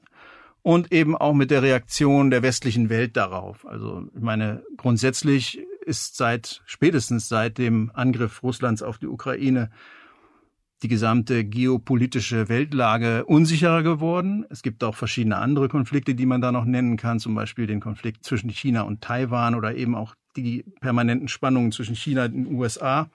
und 0.62 0.92
eben 0.92 1.14
auch 1.14 1.34
mit 1.34 1.50
der 1.50 1.62
Reaktion 1.62 2.30
der 2.30 2.42
westlichen 2.42 2.88
Welt 2.88 3.16
darauf. 3.16 3.66
Also 3.66 4.08
ich 4.14 4.22
meine, 4.22 4.62
grundsätzlich 4.78 5.60
ist 5.84 6.16
seit 6.16 6.62
spätestens 6.64 7.28
seit 7.28 7.58
dem 7.58 7.90
Angriff 7.92 8.42
Russlands 8.42 8.82
auf 8.82 8.96
die 8.96 9.06
Ukraine 9.06 9.70
die 10.82 10.88
gesamte 10.88 11.44
geopolitische 11.44 12.48
Weltlage 12.48 13.24
unsicherer 13.24 13.82
geworden. 13.82 14.44
Es 14.50 14.62
gibt 14.62 14.84
auch 14.84 14.94
verschiedene 14.94 15.36
andere 15.38 15.68
Konflikte, 15.68 16.14
die 16.14 16.26
man 16.26 16.40
da 16.40 16.52
noch 16.52 16.64
nennen 16.64 16.96
kann, 16.96 17.20
zum 17.20 17.34
Beispiel 17.34 17.66
den 17.66 17.80
Konflikt 17.80 18.24
zwischen 18.24 18.50
China 18.50 18.82
und 18.82 19.00
Taiwan 19.00 19.54
oder 19.54 19.74
eben 19.74 19.94
auch 19.94 20.14
die 20.36 20.64
permanenten 20.80 21.28
Spannungen 21.28 21.72
zwischen 21.72 21.94
China 21.94 22.24
und 22.24 22.32
den 22.32 22.54
USA. 22.54 23.08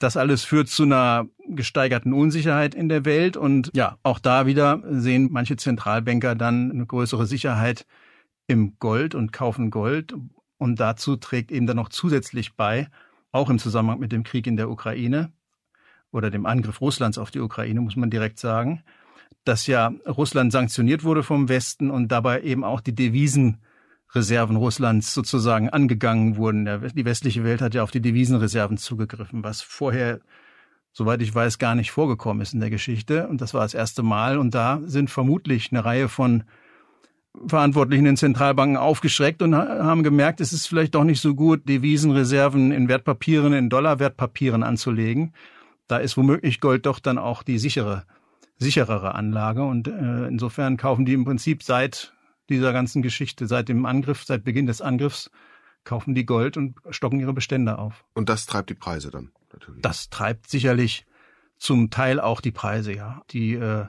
Das 0.00 0.16
alles 0.16 0.44
führt 0.44 0.68
zu 0.68 0.84
einer 0.84 1.26
gesteigerten 1.46 2.12
Unsicherheit 2.12 2.74
in 2.74 2.88
der 2.88 3.04
Welt. 3.04 3.36
Und 3.36 3.70
ja, 3.74 3.98
auch 4.02 4.18
da 4.18 4.46
wieder 4.46 4.82
sehen 4.88 5.28
manche 5.30 5.56
Zentralbanker 5.56 6.34
dann 6.34 6.70
eine 6.70 6.86
größere 6.86 7.26
Sicherheit 7.26 7.86
im 8.46 8.78
Gold 8.78 9.14
und 9.14 9.32
kaufen 9.32 9.70
Gold. 9.70 10.14
Und 10.56 10.80
dazu 10.80 11.16
trägt 11.16 11.52
eben 11.52 11.66
dann 11.66 11.76
noch 11.76 11.90
zusätzlich 11.90 12.54
bei, 12.56 12.88
auch 13.30 13.50
im 13.50 13.58
Zusammenhang 13.58 14.00
mit 14.00 14.10
dem 14.10 14.24
Krieg 14.24 14.46
in 14.46 14.56
der 14.56 14.70
Ukraine, 14.70 15.32
oder 16.12 16.30
dem 16.30 16.46
Angriff 16.46 16.80
Russlands 16.80 17.18
auf 17.18 17.30
die 17.30 17.40
Ukraine, 17.40 17.80
muss 17.80 17.96
man 17.96 18.10
direkt 18.10 18.38
sagen, 18.38 18.82
dass 19.44 19.66
ja 19.66 19.92
Russland 20.06 20.52
sanktioniert 20.52 21.04
wurde 21.04 21.22
vom 21.22 21.48
Westen 21.48 21.90
und 21.90 22.08
dabei 22.08 22.42
eben 22.42 22.64
auch 22.64 22.80
die 22.80 22.94
Devisenreserven 22.94 24.56
Russlands 24.56 25.14
sozusagen 25.14 25.70
angegangen 25.70 26.36
wurden. 26.36 26.64
Die 26.94 27.04
westliche 27.04 27.44
Welt 27.44 27.62
hat 27.62 27.74
ja 27.74 27.82
auf 27.82 27.90
die 27.90 28.02
Devisenreserven 28.02 28.76
zugegriffen, 28.76 29.42
was 29.42 29.62
vorher, 29.62 30.20
soweit 30.92 31.22
ich 31.22 31.34
weiß, 31.34 31.58
gar 31.58 31.74
nicht 31.74 31.90
vorgekommen 31.90 32.42
ist 32.42 32.52
in 32.52 32.60
der 32.60 32.70
Geschichte. 32.70 33.28
Und 33.28 33.40
das 33.40 33.54
war 33.54 33.62
das 33.62 33.74
erste 33.74 34.02
Mal. 34.02 34.36
Und 34.38 34.54
da 34.54 34.80
sind 34.84 35.10
vermutlich 35.10 35.70
eine 35.70 35.84
Reihe 35.84 36.08
von 36.08 36.44
Verantwortlichen 37.46 38.06
in 38.06 38.16
Zentralbanken 38.16 38.76
aufgeschreckt 38.76 39.40
und 39.40 39.54
haben 39.54 40.02
gemerkt, 40.02 40.40
es 40.40 40.52
ist 40.52 40.66
vielleicht 40.66 40.96
doch 40.96 41.04
nicht 41.04 41.20
so 41.20 41.36
gut, 41.36 41.68
Devisenreserven 41.68 42.72
in 42.72 42.88
Wertpapieren, 42.88 43.52
in 43.52 43.70
Dollarwertpapieren 43.70 44.64
anzulegen 44.64 45.32
da 45.90 45.98
ist 45.98 46.16
womöglich 46.16 46.60
Gold 46.60 46.86
doch 46.86 47.00
dann 47.00 47.18
auch 47.18 47.42
die 47.42 47.58
sichere, 47.58 48.04
sicherere 48.58 49.14
Anlage. 49.14 49.64
Und 49.64 49.88
äh, 49.88 50.26
insofern 50.28 50.76
kaufen 50.76 51.04
die 51.04 51.14
im 51.14 51.24
Prinzip 51.24 51.62
seit 51.62 52.12
dieser 52.48 52.72
ganzen 52.72 53.02
Geschichte, 53.02 53.46
seit 53.46 53.68
dem 53.68 53.86
Angriff, 53.86 54.24
seit 54.24 54.44
Beginn 54.44 54.66
des 54.66 54.80
Angriffs, 54.80 55.30
kaufen 55.84 56.14
die 56.14 56.26
Gold 56.26 56.56
und 56.56 56.76
stocken 56.90 57.20
ihre 57.20 57.32
Bestände 57.32 57.78
auf. 57.78 58.04
Und 58.14 58.28
das 58.28 58.46
treibt 58.46 58.70
die 58.70 58.74
Preise 58.74 59.10
dann 59.10 59.32
natürlich. 59.52 59.82
Das 59.82 60.10
treibt 60.10 60.48
sicherlich 60.48 61.06
zum 61.58 61.90
Teil 61.90 62.20
auch 62.20 62.40
die 62.40 62.52
Preise, 62.52 62.94
ja. 62.94 63.22
Die 63.30 63.54
äh, 63.54 63.86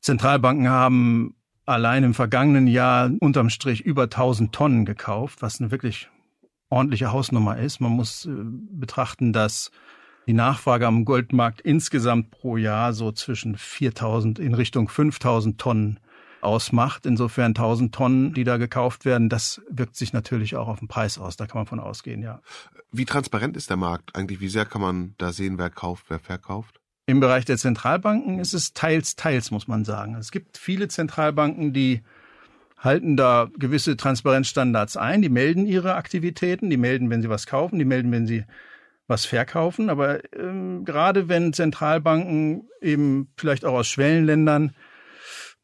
Zentralbanken 0.00 0.68
haben 0.68 1.36
allein 1.64 2.02
im 2.02 2.14
vergangenen 2.14 2.66
Jahr 2.66 3.10
unterm 3.20 3.50
Strich 3.50 3.82
über 3.82 4.04
1000 4.04 4.52
Tonnen 4.52 4.84
gekauft, 4.84 5.42
was 5.42 5.60
eine 5.60 5.70
wirklich 5.70 6.08
ordentliche 6.70 7.12
Hausnummer 7.12 7.58
ist. 7.58 7.80
Man 7.80 7.92
muss 7.92 8.26
äh, 8.26 8.30
betrachten, 8.34 9.32
dass 9.32 9.70
die 10.26 10.32
Nachfrage 10.32 10.86
am 10.86 11.04
Goldmarkt 11.04 11.60
insgesamt 11.60 12.30
pro 12.30 12.56
Jahr 12.56 12.92
so 12.92 13.12
zwischen 13.12 13.56
4000 13.56 14.38
in 14.38 14.54
Richtung 14.54 14.88
5000 14.88 15.60
Tonnen 15.60 16.00
ausmacht. 16.40 17.06
Insofern 17.06 17.50
1000 17.50 17.94
Tonnen, 17.94 18.34
die 18.34 18.44
da 18.44 18.56
gekauft 18.56 19.04
werden, 19.04 19.28
das 19.28 19.62
wirkt 19.70 19.96
sich 19.96 20.12
natürlich 20.12 20.56
auch 20.56 20.68
auf 20.68 20.80
den 20.80 20.88
Preis 20.88 21.18
aus. 21.18 21.36
Da 21.36 21.46
kann 21.46 21.60
man 21.60 21.66
von 21.66 21.80
ausgehen, 21.80 22.22
ja. 22.22 22.40
Wie 22.90 23.04
transparent 23.04 23.56
ist 23.56 23.70
der 23.70 23.76
Markt 23.76 24.14
eigentlich? 24.14 24.40
Wie 24.40 24.48
sehr 24.48 24.66
kann 24.66 24.80
man 24.80 25.14
da 25.18 25.32
sehen, 25.32 25.58
wer 25.58 25.70
kauft, 25.70 26.06
wer 26.08 26.18
verkauft? 26.18 26.80
Im 27.06 27.20
Bereich 27.20 27.44
der 27.44 27.58
Zentralbanken 27.58 28.38
ist 28.38 28.52
es 28.52 28.74
teils, 28.74 29.16
teils, 29.16 29.50
muss 29.50 29.66
man 29.66 29.84
sagen. 29.84 30.14
Es 30.14 30.30
gibt 30.30 30.56
viele 30.56 30.88
Zentralbanken, 30.88 31.72
die 31.72 32.02
halten 32.78 33.16
da 33.16 33.48
gewisse 33.58 33.96
Transparenzstandards 33.96 34.96
ein. 34.96 35.22
Die 35.22 35.28
melden 35.28 35.66
ihre 35.66 35.94
Aktivitäten, 35.94 36.70
die 36.70 36.76
melden, 36.76 37.10
wenn 37.10 37.22
sie 37.22 37.28
was 37.28 37.46
kaufen, 37.46 37.78
die 37.78 37.84
melden, 37.84 38.10
wenn 38.12 38.26
sie 38.26 38.44
was 39.06 39.24
verkaufen. 39.24 39.90
Aber 39.90 40.20
ähm, 40.34 40.84
gerade 40.84 41.28
wenn 41.28 41.52
Zentralbanken 41.52 42.68
eben 42.80 43.32
vielleicht 43.36 43.64
auch 43.64 43.74
aus 43.74 43.88
Schwellenländern 43.88 44.74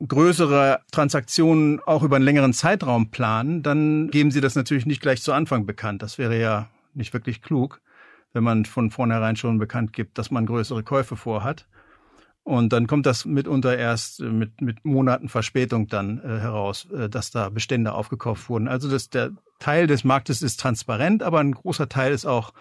größere 0.07 0.81
Transaktionen 0.93 1.81
auch 1.81 2.03
über 2.03 2.17
einen 2.17 2.25
längeren 2.25 2.53
Zeitraum 2.53 3.11
planen, 3.11 3.63
dann 3.63 4.11
geben 4.11 4.31
sie 4.31 4.41
das 4.41 4.55
natürlich 4.55 4.87
nicht 4.87 5.03
gleich 5.03 5.23
zu 5.23 5.33
Anfang 5.33 5.67
bekannt. 5.67 6.03
Das 6.03 6.19
wäre 6.19 6.39
ja 6.39 6.69
nicht 6.95 7.13
wirklich 7.13 7.43
klug, 7.43 7.81
wenn 8.33 8.45
man 8.45 8.65
von 8.65 8.91
vornherein 8.91 9.37
schon 9.37 9.59
bekannt 9.59 9.93
gibt, 9.93 10.19
dass 10.19 10.31
man 10.31 10.47
größere 10.47 10.85
Käufe 10.85 11.17
vorhat. 11.17 11.67
Und 12.45 12.73
dann 12.73 12.87
kommt 12.87 13.05
das 13.05 13.27
mitunter 13.27 13.77
erst 13.77 14.21
mit, 14.21 14.63
mit 14.63 14.85
Monaten 14.85 15.29
Verspätung 15.29 15.87
dann 15.89 16.19
äh, 16.21 16.39
heraus, 16.39 16.87
äh, 16.93 17.11
dass 17.11 17.31
da 17.31 17.51
Bestände 17.51 17.93
aufgekauft 17.93 18.49
wurden. 18.49 18.69
Also 18.69 18.89
das, 18.89 19.11
der 19.11 19.33
Teil 19.59 19.87
des 19.87 20.03
Marktes 20.03 20.41
ist 20.41 20.59
transparent, 20.59 21.23
aber 21.23 21.41
ein 21.41 21.53
großer 21.53 21.91
Teil 21.91 22.13
ist 22.13 22.25
auch 22.25 22.55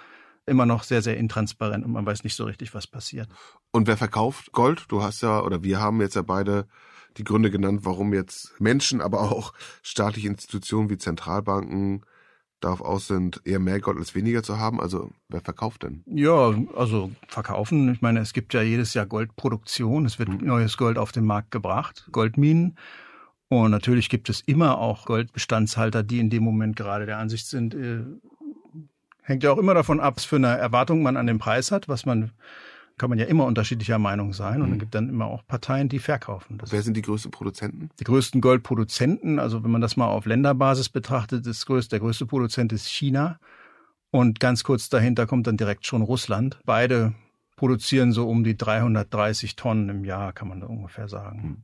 immer 0.48 0.66
noch 0.66 0.84
sehr, 0.84 1.02
sehr 1.02 1.18
intransparent 1.18 1.86
und 1.86 1.92
man 1.92 2.06
weiß 2.06 2.24
nicht 2.24 2.36
so 2.36 2.46
richtig, 2.46 2.74
was 2.74 2.88
passiert. 2.88 3.30
Und 3.72 3.88
wer 3.88 3.98
verkauft 3.98 4.52
Gold? 4.52 4.86
Du 4.90 5.04
hast 5.04 5.22
ja, 5.22 5.42
oder 5.42 5.64
wir 5.64 5.80
haben 5.80 6.02
jetzt 6.02 6.16
ja 6.16 6.22
beide 6.22 6.68
die 7.18 7.24
Gründe 7.24 7.52
genannt, 7.52 7.82
warum 7.84 8.14
jetzt 8.14 8.60
Menschen, 8.60 9.02
aber 9.02 9.32
auch 9.32 9.54
staatliche 9.82 10.28
Institutionen 10.28 10.90
wie 10.90 10.98
Zentralbanken 10.98 12.04
darauf 12.60 12.82
aus 12.82 13.08
sind, 13.08 13.42
eher 13.46 13.60
mehr 13.60 13.80
Gold 13.80 13.98
als 13.98 14.16
weniger 14.16 14.42
zu 14.42 14.58
haben. 14.58 14.80
Also 14.80 15.12
wer 15.30 15.42
verkauft 15.42 15.84
denn? 15.84 16.04
Ja, 16.08 16.56
also 16.76 17.12
verkaufen. 17.28 17.92
Ich 17.94 18.02
meine, 18.02 18.20
es 18.20 18.34
gibt 18.34 18.54
ja 18.54 18.62
jedes 18.62 18.94
Jahr 18.94 19.06
Goldproduktion. 19.06 20.06
Es 20.06 20.18
wird 20.18 20.30
mhm. 20.30 20.48
neues 20.48 20.78
Gold 20.78 20.98
auf 20.98 21.12
den 21.12 21.26
Markt 21.26 21.52
gebracht, 21.52 22.08
Goldminen. 22.12 22.78
Und 23.50 23.72
natürlich 23.72 24.10
gibt 24.10 24.30
es 24.30 24.42
immer 24.42 24.78
auch 24.80 25.06
Goldbestandshalter, 25.06 26.04
die 26.04 26.20
in 26.20 26.30
dem 26.30 26.44
Moment 26.44 26.76
gerade 26.76 27.06
der 27.06 27.18
Ansicht 27.18 27.48
sind, 27.48 27.76
äh, 27.76 28.04
hängt 29.28 29.44
ja 29.44 29.52
auch 29.52 29.58
immer 29.58 29.74
davon 29.74 30.00
ab, 30.00 30.16
was 30.16 30.26
für 30.26 30.38
eine 30.38 30.58
Erwartung 30.58 31.04
man 31.04 31.18
an 31.18 31.28
den 31.28 31.38
Preis 31.38 31.72
hat, 31.72 31.88
was 31.88 32.06
man 32.06 32.32
kann 32.98 33.12
man 33.12 33.20
ja 33.20 33.26
immer 33.26 33.46
unterschiedlicher 33.46 34.00
Meinung 34.00 34.34
sein. 34.34 34.62
Und 34.62 34.70
mhm. 34.70 34.74
es 34.74 34.80
gibt 34.80 34.96
dann 34.96 35.10
immer 35.10 35.28
auch 35.28 35.46
Parteien, 35.46 35.88
die 35.88 36.00
verkaufen. 36.00 36.58
Das 36.58 36.72
Wer 36.72 36.82
sind 36.82 36.98
die 36.98 37.04
größten 37.04 37.30
Produzenten? 37.30 37.92
Die 38.00 38.04
größten 38.04 38.42
Goldproduzenten, 38.42 39.38
also 39.38 39.64
wenn 39.64 39.70
man 39.70 39.82
das 39.82 39.98
mal 39.98 40.08
auf 40.08 40.26
Länderbasis 40.26 40.90
betrachtet, 40.90 41.46
das 41.46 41.66
größte, 41.68 41.92
der 41.92 42.00
größte 42.00 42.26
Produzent 42.26 42.74
ist 42.74 42.88
China. 42.88 43.40
Und 44.10 44.40
ganz 44.40 44.64
kurz 44.64 44.90
dahinter 44.90 45.28
kommt 45.28 45.46
dann 45.46 45.58
direkt 45.58 45.86
schon 45.86 46.02
Russland. 46.02 46.60
Beide 46.66 47.14
produzieren 47.56 48.14
so 48.14 48.28
um 48.28 48.44
die 48.44 48.58
330 48.58 49.56
Tonnen 49.56 49.90
im 49.90 50.04
Jahr, 50.04 50.34
kann 50.34 50.48
man 50.48 50.62
da 50.62 50.68
ungefähr 50.68 51.08
sagen. 51.08 51.42
Mhm. 51.42 51.64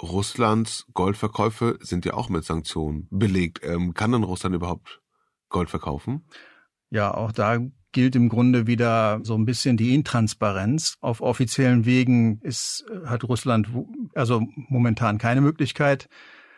Russlands 0.00 0.86
Goldverkäufe 0.92 1.78
sind 1.80 2.04
ja 2.04 2.14
auch 2.14 2.28
mit 2.28 2.44
Sanktionen 2.44 3.08
belegt. 3.10 3.60
Ähm, 3.64 3.94
kann 3.94 4.12
denn 4.12 4.22
Russland 4.22 4.54
überhaupt 4.54 5.00
Gold 5.48 5.70
verkaufen? 5.70 6.24
Ja, 6.96 7.12
auch 7.12 7.30
da 7.30 7.58
gilt 7.92 8.16
im 8.16 8.30
Grunde 8.30 8.66
wieder 8.66 9.20
so 9.22 9.34
ein 9.34 9.44
bisschen 9.44 9.76
die 9.76 9.94
Intransparenz. 9.94 10.96
Auf 11.02 11.20
offiziellen 11.20 11.84
Wegen 11.84 12.40
ist, 12.40 12.86
hat 13.04 13.22
Russland 13.24 13.68
also 14.14 14.42
momentan 14.54 15.18
keine 15.18 15.42
Möglichkeit, 15.42 16.08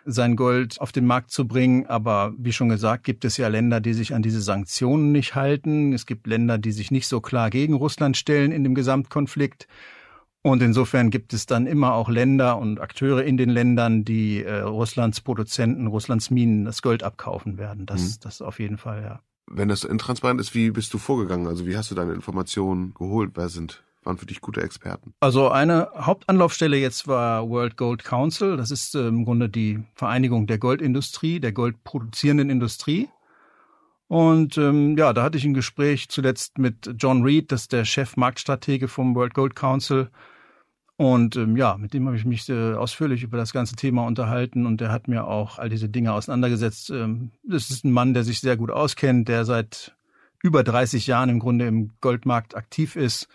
sein 0.04 0.36
Gold 0.36 0.80
auf 0.80 0.92
den 0.92 1.06
Markt 1.06 1.32
zu 1.32 1.48
bringen. 1.48 1.86
Aber 1.86 2.34
wie 2.38 2.52
schon 2.52 2.68
gesagt, 2.68 3.02
gibt 3.02 3.24
es 3.24 3.36
ja 3.36 3.48
Länder, 3.48 3.80
die 3.80 3.94
sich 3.94 4.14
an 4.14 4.22
diese 4.22 4.40
Sanktionen 4.40 5.10
nicht 5.10 5.34
halten. 5.34 5.92
Es 5.92 6.06
gibt 6.06 6.28
Länder, 6.28 6.56
die 6.56 6.70
sich 6.70 6.92
nicht 6.92 7.08
so 7.08 7.20
klar 7.20 7.50
gegen 7.50 7.74
Russland 7.74 8.16
stellen 8.16 8.52
in 8.52 8.62
dem 8.62 8.76
Gesamtkonflikt. 8.76 9.66
Und 10.42 10.62
insofern 10.62 11.10
gibt 11.10 11.34
es 11.34 11.46
dann 11.46 11.66
immer 11.66 11.94
auch 11.94 12.08
Länder 12.08 12.58
und 12.58 12.80
Akteure 12.80 13.24
in 13.24 13.36
den 13.38 13.50
Ländern, 13.50 14.04
die 14.04 14.44
äh, 14.44 14.60
Russlands 14.60 15.20
Produzenten, 15.20 15.88
Russlands 15.88 16.30
Minen 16.30 16.64
das 16.64 16.80
Gold 16.80 17.02
abkaufen 17.02 17.58
werden. 17.58 17.86
Das, 17.86 18.02
mhm. 18.02 18.20
das 18.20 18.40
auf 18.40 18.60
jeden 18.60 18.78
Fall, 18.78 19.02
ja 19.02 19.20
wenn 19.50 19.68
das 19.68 19.84
intransparent 19.84 20.40
ist, 20.40 20.54
wie 20.54 20.70
bist 20.70 20.92
du 20.94 20.98
vorgegangen? 20.98 21.46
Also 21.46 21.66
wie 21.66 21.76
hast 21.76 21.90
du 21.90 21.94
deine 21.94 22.12
Informationen 22.12 22.94
geholt? 22.94 23.32
Wer 23.34 23.48
sind 23.48 23.82
waren 24.04 24.16
für 24.16 24.26
dich 24.26 24.40
gute 24.40 24.62
Experten? 24.62 25.12
Also 25.20 25.50
eine 25.50 25.90
Hauptanlaufstelle 25.94 26.76
jetzt 26.76 27.06
war 27.06 27.48
World 27.48 27.76
Gold 27.76 28.04
Council. 28.04 28.56
Das 28.56 28.70
ist 28.70 28.94
äh, 28.94 29.06
im 29.06 29.24
Grunde 29.24 29.48
die 29.48 29.80
Vereinigung 29.94 30.46
der 30.46 30.58
Goldindustrie, 30.58 31.40
der 31.40 31.52
goldproduzierenden 31.52 32.50
Industrie. 32.50 33.08
Und 34.08 34.56
ähm, 34.56 34.96
ja, 34.96 35.12
da 35.12 35.22
hatte 35.22 35.36
ich 35.36 35.44
ein 35.44 35.52
Gespräch 35.52 36.08
zuletzt 36.08 36.56
mit 36.56 36.94
John 36.96 37.22
Reed, 37.22 37.52
das 37.52 37.62
ist 37.62 37.72
der 37.72 37.84
Chef 37.84 38.16
Marktstratege 38.16 38.88
vom 38.88 39.14
World 39.14 39.34
Gold 39.34 39.54
Council. 39.54 40.10
Und 40.98 41.36
ähm, 41.36 41.56
ja, 41.56 41.76
mit 41.76 41.94
dem 41.94 42.06
habe 42.06 42.16
ich 42.16 42.24
mich 42.24 42.48
äh, 42.48 42.74
ausführlich 42.74 43.22
über 43.22 43.36
das 43.36 43.52
ganze 43.52 43.76
Thema 43.76 44.04
unterhalten 44.04 44.66
und 44.66 44.80
der 44.80 44.90
hat 44.90 45.06
mir 45.06 45.28
auch 45.28 45.60
all 45.60 45.68
diese 45.68 45.88
Dinge 45.88 46.12
auseinandergesetzt. 46.12 46.90
Ähm, 46.90 47.30
das 47.44 47.70
ist 47.70 47.84
ein 47.84 47.92
Mann, 47.92 48.14
der 48.14 48.24
sich 48.24 48.40
sehr 48.40 48.56
gut 48.56 48.72
auskennt, 48.72 49.28
der 49.28 49.44
seit 49.44 49.96
über 50.42 50.64
30 50.64 51.06
Jahren 51.06 51.28
im 51.28 51.38
Grunde 51.38 51.68
im 51.68 51.92
Goldmarkt 52.00 52.56
aktiv 52.56 52.96
ist, 52.96 53.28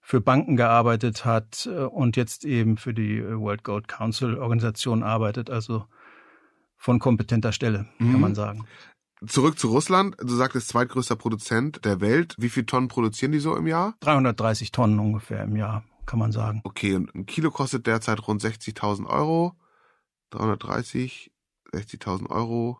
für 0.00 0.22
Banken 0.22 0.56
gearbeitet 0.56 1.26
hat 1.26 1.68
äh, 1.70 1.80
und 1.84 2.16
jetzt 2.16 2.46
eben 2.46 2.78
für 2.78 2.94
die 2.94 3.18
äh, 3.18 3.38
World 3.38 3.64
Gold 3.64 3.86
Council 3.86 4.38
Organisation 4.38 5.02
arbeitet. 5.02 5.50
Also 5.50 5.84
von 6.78 7.00
kompetenter 7.00 7.52
Stelle, 7.52 7.84
mhm. 7.98 8.12
kann 8.12 8.20
man 8.22 8.34
sagen. 8.34 8.64
Zurück 9.26 9.58
zu 9.58 9.68
Russland. 9.68 10.16
Du 10.18 10.34
sagtest 10.34 10.68
zweitgrößter 10.68 11.16
Produzent 11.16 11.84
der 11.84 12.00
Welt. 12.00 12.34
Wie 12.38 12.48
viel 12.48 12.64
Tonnen 12.64 12.88
produzieren 12.88 13.32
die 13.32 13.40
so 13.40 13.54
im 13.56 13.66
Jahr? 13.66 13.94
330 14.00 14.72
Tonnen 14.72 14.98
ungefähr 14.98 15.44
im 15.44 15.56
Jahr 15.56 15.84
kann 16.06 16.18
man 16.18 16.32
sagen. 16.32 16.60
Okay, 16.64 16.94
und 16.94 17.14
ein 17.14 17.26
Kilo 17.26 17.50
kostet 17.50 17.86
derzeit 17.86 18.26
rund 18.26 18.42
60.000 18.42 19.06
Euro. 19.06 19.54
330, 20.30 21.32
60.000 21.72 22.30
Euro. 22.30 22.78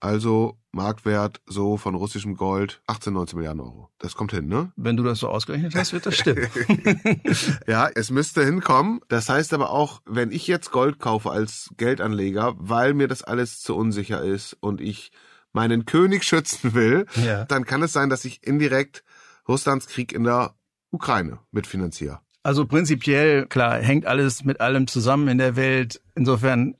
Also 0.00 0.58
Marktwert 0.70 1.40
so 1.46 1.78
von 1.78 1.94
russischem 1.94 2.36
Gold 2.36 2.82
18, 2.86 3.14
19 3.14 3.38
Milliarden 3.38 3.62
Euro. 3.62 3.88
Das 3.98 4.14
kommt 4.14 4.32
hin, 4.32 4.48
ne? 4.48 4.70
Wenn 4.76 4.98
du 4.98 5.02
das 5.02 5.20
so 5.20 5.28
ausgerechnet 5.28 5.74
hast, 5.74 5.94
wird 5.94 6.04
das 6.04 6.16
stimmen. 6.16 6.46
ja, 7.66 7.88
es 7.94 8.10
müsste 8.10 8.44
hinkommen. 8.44 9.00
Das 9.08 9.30
heißt 9.30 9.54
aber 9.54 9.70
auch, 9.70 10.02
wenn 10.04 10.30
ich 10.30 10.46
jetzt 10.46 10.72
Gold 10.72 10.98
kaufe 10.98 11.30
als 11.30 11.70
Geldanleger, 11.78 12.54
weil 12.58 12.92
mir 12.92 13.08
das 13.08 13.22
alles 13.22 13.62
zu 13.62 13.74
unsicher 13.74 14.22
ist 14.22 14.54
und 14.60 14.82
ich 14.82 15.10
meinen 15.54 15.86
König 15.86 16.24
schützen 16.24 16.74
will, 16.74 17.06
ja. 17.24 17.46
dann 17.46 17.64
kann 17.64 17.82
es 17.82 17.94
sein, 17.94 18.10
dass 18.10 18.26
ich 18.26 18.46
indirekt 18.46 19.04
Russlands 19.48 19.86
Krieg 19.86 20.12
in 20.12 20.24
der 20.24 20.54
Ukraine 20.94 21.38
mitfinanziere. 21.50 22.20
Also 22.42 22.66
prinzipiell, 22.66 23.46
klar, 23.46 23.78
hängt 23.78 24.06
alles 24.06 24.44
mit 24.44 24.60
allem 24.60 24.86
zusammen 24.86 25.28
in 25.28 25.38
der 25.38 25.56
Welt. 25.56 26.00
Insofern, 26.14 26.74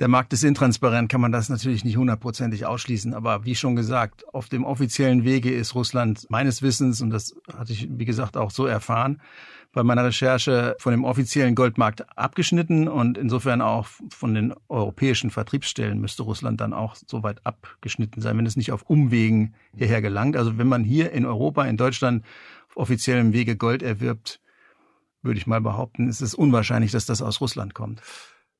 der 0.00 0.08
Markt 0.08 0.32
ist 0.32 0.44
intransparent, 0.44 1.08
kann 1.08 1.20
man 1.20 1.32
das 1.32 1.48
natürlich 1.48 1.84
nicht 1.84 1.96
hundertprozentig 1.96 2.66
ausschließen. 2.66 3.14
Aber 3.14 3.44
wie 3.44 3.54
schon 3.54 3.76
gesagt, 3.76 4.24
auf 4.34 4.48
dem 4.48 4.64
offiziellen 4.64 5.24
Wege 5.24 5.50
ist 5.50 5.74
Russland 5.74 6.26
meines 6.30 6.62
Wissens, 6.62 7.00
und 7.00 7.10
das 7.10 7.34
hatte 7.56 7.72
ich, 7.72 7.88
wie 7.90 8.04
gesagt, 8.04 8.36
auch 8.36 8.50
so 8.50 8.66
erfahren, 8.66 9.20
bei 9.72 9.82
meiner 9.82 10.04
Recherche 10.04 10.74
von 10.78 10.92
dem 10.92 11.04
offiziellen 11.04 11.54
Goldmarkt 11.54 12.04
abgeschnitten 12.18 12.88
und 12.88 13.18
insofern 13.18 13.60
auch 13.60 13.86
von 14.10 14.34
den 14.34 14.54
europäischen 14.68 15.30
Vertriebsstellen 15.30 16.00
müsste 16.00 16.22
Russland 16.22 16.60
dann 16.60 16.72
auch 16.72 16.96
so 16.96 17.22
weit 17.22 17.44
abgeschnitten 17.44 18.20
sein, 18.20 18.36
wenn 18.38 18.46
es 18.46 18.56
nicht 18.56 18.72
auf 18.72 18.82
Umwegen 18.82 19.54
hierher 19.76 20.00
gelangt. 20.00 20.36
Also 20.36 20.58
wenn 20.58 20.68
man 20.68 20.84
hier 20.84 21.12
in 21.12 21.26
Europa, 21.26 21.64
in 21.66 21.76
Deutschland 21.76 22.24
offiziellem 22.78 23.32
Wege 23.32 23.56
Gold 23.56 23.82
erwirbt, 23.82 24.40
würde 25.22 25.38
ich 25.38 25.46
mal 25.46 25.60
behaupten, 25.60 26.08
ist 26.08 26.20
es 26.20 26.34
unwahrscheinlich, 26.34 26.92
dass 26.92 27.06
das 27.06 27.22
aus 27.22 27.40
Russland 27.40 27.74
kommt. 27.74 28.00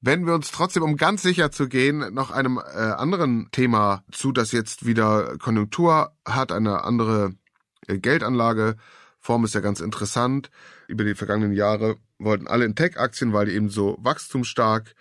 Wenn 0.01 0.27
wir 0.27 0.35
uns 0.35 0.53
trotzdem, 0.53 0.83
um 0.83 0.97
ganz 0.97 1.23
sicher 1.23 1.51
zu 1.51 1.69
gehen, 1.69 2.15
noch 2.15 2.31
einem 2.31 2.59
äh, 2.59 2.79
anderen 2.79 3.49
Thema 3.51 4.05
zu, 4.13 4.31
das 4.31 4.53
jetzt 4.53 4.87
wieder 4.87 5.37
Konjunktur 5.39 6.13
hat, 6.25 6.53
eine 6.53 6.85
andere 6.85 7.35
äh, 7.89 7.99
Geldanlageform 7.99 9.45
ist 9.45 9.55
ja 9.55 9.61
ganz 9.61 9.81
interessant. 9.81 10.51
Über 10.87 11.03
die 11.05 11.17
vergangenen 11.17 11.53
Jahre 11.53 11.97
wollten 12.19 12.47
alle 12.47 12.65
in 12.65 12.77
Tech-Aktien, 12.77 13.33
weil 13.33 13.47
die 13.47 13.55
eben 13.55 13.71
so 13.71 13.97
wachstumsstark 14.01 14.95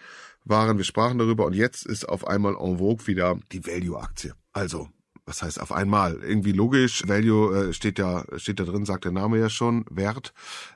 waren. 0.45 0.77
Wir 0.77 0.85
sprachen 0.85 1.19
darüber 1.19 1.45
und 1.45 1.53
jetzt 1.53 1.85
ist 1.85 2.09
auf 2.09 2.27
einmal 2.27 2.55
en 2.55 2.79
vogue 2.79 3.05
wieder 3.05 3.37
die 3.51 3.65
Value-Aktie. 3.65 4.33
Also 4.51 4.89
was 5.27 5.43
heißt 5.43 5.61
auf 5.61 5.71
einmal? 5.71 6.23
Irgendwie 6.23 6.53
logisch. 6.53 7.03
Value 7.05 7.69
äh, 7.69 7.73
steht 7.73 7.99
ja, 7.99 8.23
steht 8.37 8.59
da 8.59 8.63
drin, 8.63 8.85
sagt 8.85 9.05
der 9.05 9.11
Name 9.11 9.37
ja 9.37 9.49
schon. 9.49 9.85
Wert. 9.91 10.33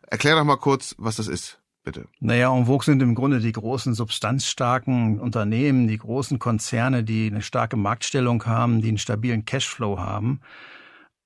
Erklär 0.08 0.36
doch 0.36 0.43
mal 0.43 0.58
kurz, 0.58 0.93
was 0.98 1.15
das 1.15 1.27
ist. 1.27 1.58
Bitte. 1.84 2.05
Naja, 2.20 2.55
en 2.55 2.67
vogue 2.67 2.86
sind 2.86 3.01
im 3.01 3.15
Grunde 3.15 3.39
die 3.39 3.53
großen 3.53 3.96
substanzstarken 3.96 5.20
Unternehmen, 5.20 5.88
die 5.88 5.98
großen 5.98 6.38
Konzerne, 6.38 7.03
die 7.03 7.25
eine 7.25 7.41
starke 7.41 7.75
Marktstellung 7.75 8.46
haben, 8.46 8.81
die 8.84 8.89
einen 8.89 9.00
stabilen 9.00 9.46
Cashflow 9.46 9.98
haben. 9.98 10.41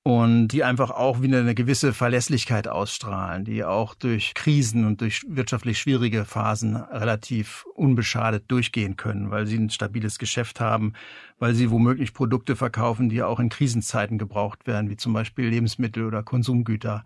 Und 0.06 0.46
die 0.48 0.62
einfach 0.62 0.92
auch 0.92 1.20
wieder 1.20 1.40
eine 1.40 1.56
gewisse 1.56 1.92
Verlässlichkeit 1.92 2.68
ausstrahlen, 2.68 3.44
die 3.44 3.64
auch 3.64 3.92
durch 3.92 4.34
Krisen 4.34 4.86
und 4.86 5.00
durch 5.00 5.22
wirtschaftlich 5.26 5.80
schwierige 5.80 6.24
Phasen 6.24 6.76
relativ 6.76 7.64
unbeschadet 7.74 8.44
durchgehen 8.46 8.96
können, 8.96 9.32
weil 9.32 9.48
sie 9.48 9.56
ein 9.56 9.68
stabiles 9.68 10.20
Geschäft 10.20 10.60
haben, 10.60 10.92
weil 11.40 11.56
sie 11.56 11.72
womöglich 11.72 12.14
Produkte 12.14 12.54
verkaufen, 12.54 13.08
die 13.08 13.24
auch 13.24 13.40
in 13.40 13.48
Krisenzeiten 13.48 14.16
gebraucht 14.16 14.68
werden, 14.68 14.90
wie 14.90 14.96
zum 14.96 15.12
Beispiel 15.12 15.48
Lebensmittel 15.48 16.04
oder 16.04 16.22
Konsumgüter 16.22 17.02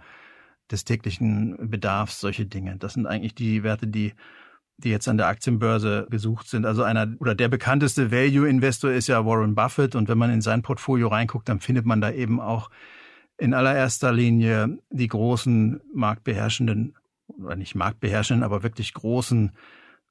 des 0.71 0.85
täglichen 0.85 1.71
Bedarfs, 1.71 2.21
solche 2.21 2.45
Dinge. 2.45 2.77
Das 2.77 2.93
sind 2.93 3.07
eigentlich 3.07 3.35
die 3.35 3.63
Werte, 3.63 3.87
die 3.87 4.13
die 4.85 4.91
jetzt 4.91 5.09
an 5.09 5.17
der 5.17 5.29
Aktienbörse 5.29 6.07
gesucht 6.11 6.49
sind. 6.49 6.67
Also 6.67 6.83
einer 6.83 7.15
oder 7.19 7.35
der 7.35 7.49
bekannteste 7.49 8.11
Value 8.11 8.49
Investor 8.49 8.91
ist 8.91 9.07
ja 9.07 9.25
Warren 9.25 9.55
Buffett 9.55 9.95
und 9.95 10.09
wenn 10.09 10.19
man 10.19 10.31
in 10.31 10.41
sein 10.41 10.63
Portfolio 10.63 11.09
reinguckt, 11.09 11.49
dann 11.49 11.61
findet 11.61 11.87
man 11.87 12.01
da 12.01 12.11
eben 12.11 12.41
auch 12.41 12.71
in 13.39 13.55
allererster 13.55 14.13
Linie 14.13 14.79
die 14.91 15.09
großen 15.09 15.81
marktbeherrschenden 15.95 16.95
oder 17.43 17.57
nicht 17.57 17.75
marktbeherrschenden, 17.75 18.45
aber 18.45 18.63
wirklich 18.63 18.93
großen 18.93 19.53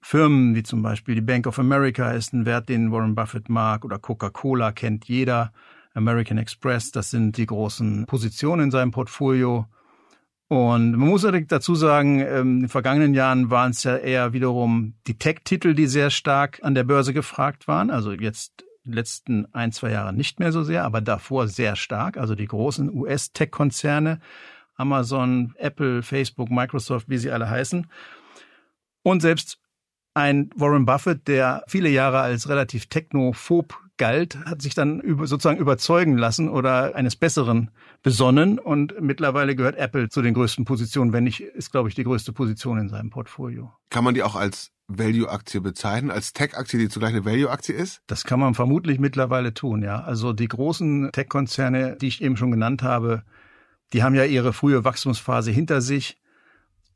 Firmen, 0.02 0.56
wie 0.56 0.64
zum 0.64 0.82
Beispiel 0.82 1.16
die 1.16 1.22
Bank 1.22 1.46
of 1.46 1.60
America 1.60 2.12
ist 2.12 2.34
ein 2.34 2.46
Wert, 2.46 2.70
den 2.70 2.92
Warren 2.92 3.16
Buffett 3.16 3.50
mag 3.50 3.84
oder 3.84 4.00
Coca-Cola 4.00 4.72
kennt 4.72 5.06
jeder. 5.06 5.52
American 5.94 6.38
Express, 6.38 6.92
das 6.92 7.10
sind 7.10 7.38
die 7.38 7.46
großen 7.46 8.06
Positionen 8.06 8.66
in 8.66 8.72
seinem 8.72 8.92
Portfolio. 8.92 9.68
Und 10.50 10.94
man 10.96 11.10
muss 11.10 11.22
natürlich 11.22 11.48
dazu 11.48 11.76
sagen, 11.76 12.22
ähm, 12.22 12.56
in 12.56 12.60
den 12.62 12.70
vergangenen 12.70 13.14
Jahren 13.14 13.52
waren 13.52 13.70
es 13.70 13.84
ja 13.84 13.96
eher 13.96 14.34
wiederum 14.34 14.96
die 15.06 15.18
Tech-Titel, 15.18 15.76
die 15.76 15.86
sehr 15.86 16.10
stark 16.10 16.60
an 16.64 16.74
der 16.74 16.84
Börse 16.84 17.14
gefragt 17.14 17.68
waren. 17.68 17.92
Also 17.92 18.12
jetzt 18.14 18.66
letzten 18.84 19.46
ein, 19.54 19.72
zwei 19.72 19.92
Jahre 19.92 20.12
nicht 20.12 20.40
mehr 20.40 20.52
so 20.52 20.64
sehr, 20.64 20.86
aber 20.86 21.02
davor 21.02 21.48
sehr 21.48 21.76
stark. 21.76 22.18
Also 22.18 22.34
die 22.34 22.48
großen 22.48 22.92
US-Tech-Konzerne, 22.92 24.22
Amazon, 24.74 25.54
Apple, 25.58 26.02
Facebook, 26.02 26.50
Microsoft, 26.50 27.10
wie 27.10 27.20
sie 27.20 27.30
alle 27.30 27.48
heißen. 27.48 27.86
Und 29.04 29.22
selbst 29.22 29.60
ein 30.16 30.50
Warren 30.56 30.88
Buffett, 30.88 31.28
der 31.28 31.64
viele 31.68 31.90
Jahre 31.90 32.22
als 32.22 32.50
relativ 32.50 32.88
technophob 32.88 33.78
galt, 34.00 34.38
hat 34.46 34.64
sich 34.64 34.74
dann 34.74 35.04
sozusagen 35.26 35.60
überzeugen 35.60 36.18
lassen 36.18 36.50
oder 36.50 36.96
eines 36.96 37.16
Besseren 37.16 37.70
besonnen 38.02 38.58
und 38.58 39.00
mittlerweile 39.00 39.56
gehört 39.56 39.76
Apple 39.76 40.10
zu 40.10 40.24
den 40.24 40.34
größten 40.34 40.66
Positionen, 40.66 41.14
wenn 41.14 41.26
nicht, 41.26 41.42
ist 41.42 41.72
glaube 41.72 41.90
ich 41.90 41.96
die 41.96 42.04
größte 42.04 42.34
Position 42.34 42.80
in 42.80 42.90
seinem 42.90 43.12
Portfolio. 43.12 43.72
Kann 43.92 44.04
man 44.04 44.16
die 44.16 44.24
auch 44.24 44.36
als 44.36 44.72
Value-Aktie 44.88 45.62
bezeichnen, 45.62 46.10
als 46.10 46.34
Tech-Aktie, 46.34 46.80
die 46.80 46.90
zugleich 46.90 47.14
eine 47.14 47.26
Value-Aktie 47.26 47.76
ist? 47.76 48.02
Das 48.08 48.24
kann 48.24 48.40
man 48.40 48.56
vermutlich 48.56 48.98
mittlerweile 49.00 49.54
tun, 49.54 49.84
ja. 49.84 50.02
Also 50.02 50.34
die 50.34 50.48
großen 50.48 51.12
Tech-Konzerne, 51.12 51.96
die 51.98 52.08
ich 52.08 52.24
eben 52.24 52.38
schon 52.38 52.50
genannt 52.50 52.82
habe, 52.82 53.22
die 53.94 54.02
haben 54.04 54.16
ja 54.16 54.24
ihre 54.24 54.54
frühe 54.54 54.84
Wachstumsphase 54.84 55.52
hinter 55.52 55.82
sich 55.82 56.19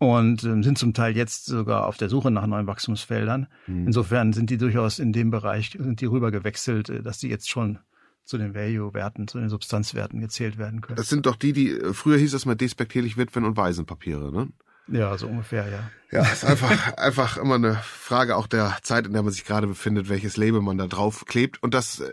und 0.04 0.44
ähm, 0.44 0.64
sind 0.64 0.78
zum 0.78 0.94
Teil 0.94 1.16
jetzt 1.16 1.46
sogar 1.46 1.88
auf 1.88 1.98
der 1.98 2.10
Suche 2.10 2.32
nach 2.32 2.46
neuen 2.46 2.68
Wachstumsfeldern. 2.68 3.48
Mhm. 3.68 3.88
Insofern 3.88 4.34
sind 4.34 4.50
die 4.50 4.58
durchaus 4.58 5.00
in 5.00 5.14
dem 5.14 5.32
Bereich, 5.32 5.78
sind 5.80 6.02
die 6.02 6.06
rüber 6.06 6.32
gewechselt, 6.32 6.90
äh, 6.90 7.02
dass 7.02 7.18
die 7.18 7.30
jetzt 7.30 7.50
schon 7.50 7.80
zu 8.26 8.38
den 8.38 8.56
Value-Werten, 8.56 9.28
zu 9.28 9.40
den 9.40 9.50
Substanzwerten 9.50 10.20
gezählt 10.22 10.58
werden 10.58 10.82
können. 10.82 10.96
Das 10.96 11.10
sind 11.10 11.26
doch 11.26 11.36
die, 11.36 11.54
die 11.54 11.72
äh, 11.72 11.94
früher 11.94 12.18
hieß 12.18 12.34
es 12.34 12.46
mal 12.46 12.56
despektierlich 12.56 13.18
Witwen- 13.18 13.46
und 13.46 13.58
Waisenpapiere, 13.58 14.32
ne? 14.32 14.50
Ja, 14.88 15.18
so 15.18 15.28
ungefähr, 15.28 15.70
ja. 15.70 15.90
Ja, 16.12 16.30
ist 16.30 16.44
einfach, 16.44 16.94
einfach 16.98 17.38
immer 17.38 17.56
eine 17.56 17.76
Frage 17.76 18.36
auch 18.36 18.48
der 18.48 18.78
Zeit, 18.82 19.08
in 19.08 19.14
der 19.14 19.24
man 19.24 19.32
sich 19.32 19.46
gerade 19.46 19.68
befindet, 19.68 20.10
welches 20.10 20.36
Label 20.38 20.62
man 20.62 20.78
da 20.78 20.88
drauf 20.88 21.26
klebt. 21.26 21.62
Und 21.64 21.74
das 21.74 22.02
äh, 22.02 22.12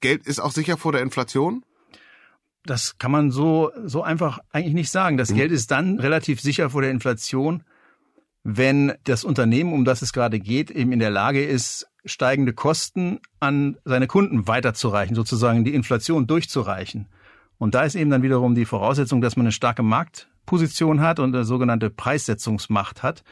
Geld 0.00 0.26
ist 0.26 0.40
auch 0.40 0.52
sicher 0.52 0.76
vor 0.76 0.92
der 0.92 1.02
Inflation? 1.02 1.64
Das 2.68 2.98
kann 2.98 3.10
man 3.10 3.30
so, 3.30 3.70
so 3.84 4.02
einfach 4.02 4.40
eigentlich 4.52 4.74
nicht 4.74 4.90
sagen. 4.90 5.16
Das 5.16 5.30
mhm. 5.30 5.36
Geld 5.36 5.52
ist 5.52 5.70
dann 5.70 5.98
relativ 5.98 6.40
sicher 6.40 6.70
vor 6.70 6.82
der 6.82 6.90
Inflation, 6.90 7.62
wenn 8.44 8.92
das 9.04 9.24
Unternehmen, 9.24 9.72
um 9.72 9.84
das 9.84 10.02
es 10.02 10.12
gerade 10.12 10.38
geht, 10.38 10.70
eben 10.70 10.92
in 10.92 10.98
der 10.98 11.10
Lage 11.10 11.44
ist, 11.44 11.88
steigende 12.04 12.52
Kosten 12.52 13.20
an 13.40 13.76
seine 13.84 14.06
Kunden 14.06 14.46
weiterzureichen, 14.46 15.16
sozusagen 15.16 15.64
die 15.64 15.74
Inflation 15.74 16.26
durchzureichen. 16.26 17.08
Und 17.58 17.74
da 17.74 17.82
ist 17.82 17.94
eben 17.94 18.10
dann 18.10 18.22
wiederum 18.22 18.54
die 18.54 18.64
Voraussetzung, 18.64 19.20
dass 19.20 19.36
man 19.36 19.46
eine 19.46 19.52
starke 19.52 19.82
Marktposition 19.82 21.00
hat 21.00 21.18
und 21.18 21.34
eine 21.34 21.44
sogenannte 21.44 21.90
Preissetzungsmacht 21.90 23.02
hat 23.02 23.24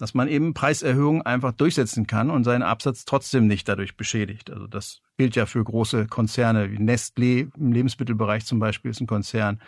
dass 0.00 0.14
man 0.14 0.28
eben 0.28 0.54
Preiserhöhungen 0.54 1.20
einfach 1.20 1.52
durchsetzen 1.52 2.06
kann 2.06 2.30
und 2.30 2.44
seinen 2.44 2.62
Absatz 2.62 3.04
trotzdem 3.04 3.46
nicht 3.46 3.68
dadurch 3.68 3.98
beschädigt. 3.98 4.50
Also 4.50 4.66
das 4.66 5.02
gilt 5.18 5.36
ja 5.36 5.44
für 5.44 5.62
große 5.62 6.06
Konzerne 6.06 6.72
wie 6.72 6.78
Nestlé 6.78 7.50
im 7.54 7.72
Lebensmittelbereich 7.72 8.46
zum 8.46 8.58
Beispiel 8.60 8.90
ist 8.90 9.00
ein 9.00 9.06
Konzern. 9.06 9.60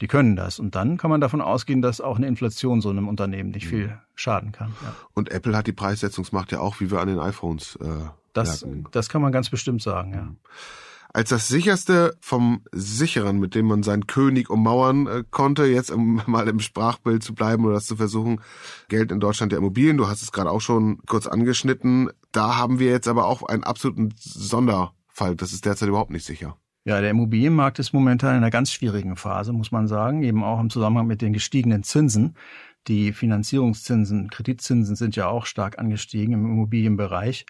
Die 0.00 0.06
können 0.06 0.36
das. 0.36 0.60
Und 0.60 0.76
dann 0.76 0.96
kann 0.96 1.10
man 1.10 1.20
davon 1.20 1.40
ausgehen, 1.40 1.82
dass 1.82 2.00
auch 2.00 2.18
eine 2.18 2.28
Inflation 2.28 2.80
so 2.80 2.90
einem 2.90 3.08
Unternehmen 3.08 3.50
nicht 3.50 3.66
viel 3.66 3.98
schaden 4.14 4.52
kann. 4.52 4.74
Ja. 4.80 4.94
Und 5.12 5.32
Apple 5.32 5.56
hat 5.56 5.66
die 5.66 5.72
Preissetzungsmacht 5.72 6.52
ja 6.52 6.60
auch, 6.60 6.78
wie 6.78 6.92
wir 6.92 7.00
an 7.00 7.08
den 7.08 7.18
iPhones 7.18 7.76
äh, 7.76 7.86
das, 8.32 8.64
das 8.92 9.08
kann 9.08 9.22
man 9.22 9.32
ganz 9.32 9.50
bestimmt 9.50 9.82
sagen, 9.82 10.14
ja. 10.14 10.28
Als 11.14 11.28
das 11.28 11.48
sicherste 11.48 12.16
vom 12.20 12.62
Sicheren, 12.72 13.38
mit 13.38 13.54
dem 13.54 13.66
man 13.66 13.82
seinen 13.82 14.06
König 14.06 14.48
ummauern 14.48 15.06
äh, 15.06 15.24
konnte, 15.30 15.66
jetzt 15.66 15.90
um 15.90 16.22
mal 16.26 16.48
im 16.48 16.60
Sprachbild 16.60 17.22
zu 17.22 17.34
bleiben 17.34 17.64
oder 17.64 17.74
das 17.74 17.86
zu 17.86 17.96
versuchen, 17.96 18.40
Geld 18.88 19.12
in 19.12 19.20
Deutschland 19.20 19.52
der 19.52 19.58
Immobilien. 19.58 19.98
Du 19.98 20.08
hast 20.08 20.22
es 20.22 20.32
gerade 20.32 20.50
auch 20.50 20.60
schon 20.60 20.98
kurz 21.06 21.26
angeschnitten. 21.26 22.10
Da 22.32 22.56
haben 22.56 22.78
wir 22.78 22.90
jetzt 22.90 23.08
aber 23.08 23.26
auch 23.26 23.42
einen 23.42 23.64
absoluten 23.64 24.14
Sonderfall. 24.18 25.36
Das 25.36 25.52
ist 25.52 25.66
derzeit 25.66 25.88
überhaupt 25.88 26.10
nicht 26.10 26.24
sicher. 26.24 26.56
Ja, 26.84 27.00
der 27.00 27.10
Immobilienmarkt 27.10 27.78
ist 27.78 27.92
momentan 27.92 28.30
in 28.30 28.36
einer 28.38 28.50
ganz 28.50 28.72
schwierigen 28.72 29.16
Phase, 29.16 29.52
muss 29.52 29.70
man 29.70 29.86
sagen, 29.86 30.22
eben 30.22 30.42
auch 30.42 30.60
im 30.60 30.70
Zusammenhang 30.70 31.06
mit 31.06 31.22
den 31.22 31.32
gestiegenen 31.32 31.84
Zinsen. 31.84 32.34
Die 32.88 33.12
Finanzierungszinsen, 33.12 34.30
Kreditzinsen 34.30 34.96
sind 34.96 35.14
ja 35.14 35.28
auch 35.28 35.46
stark 35.46 35.78
angestiegen 35.78 36.34
im 36.34 36.44
Immobilienbereich. 36.46 37.46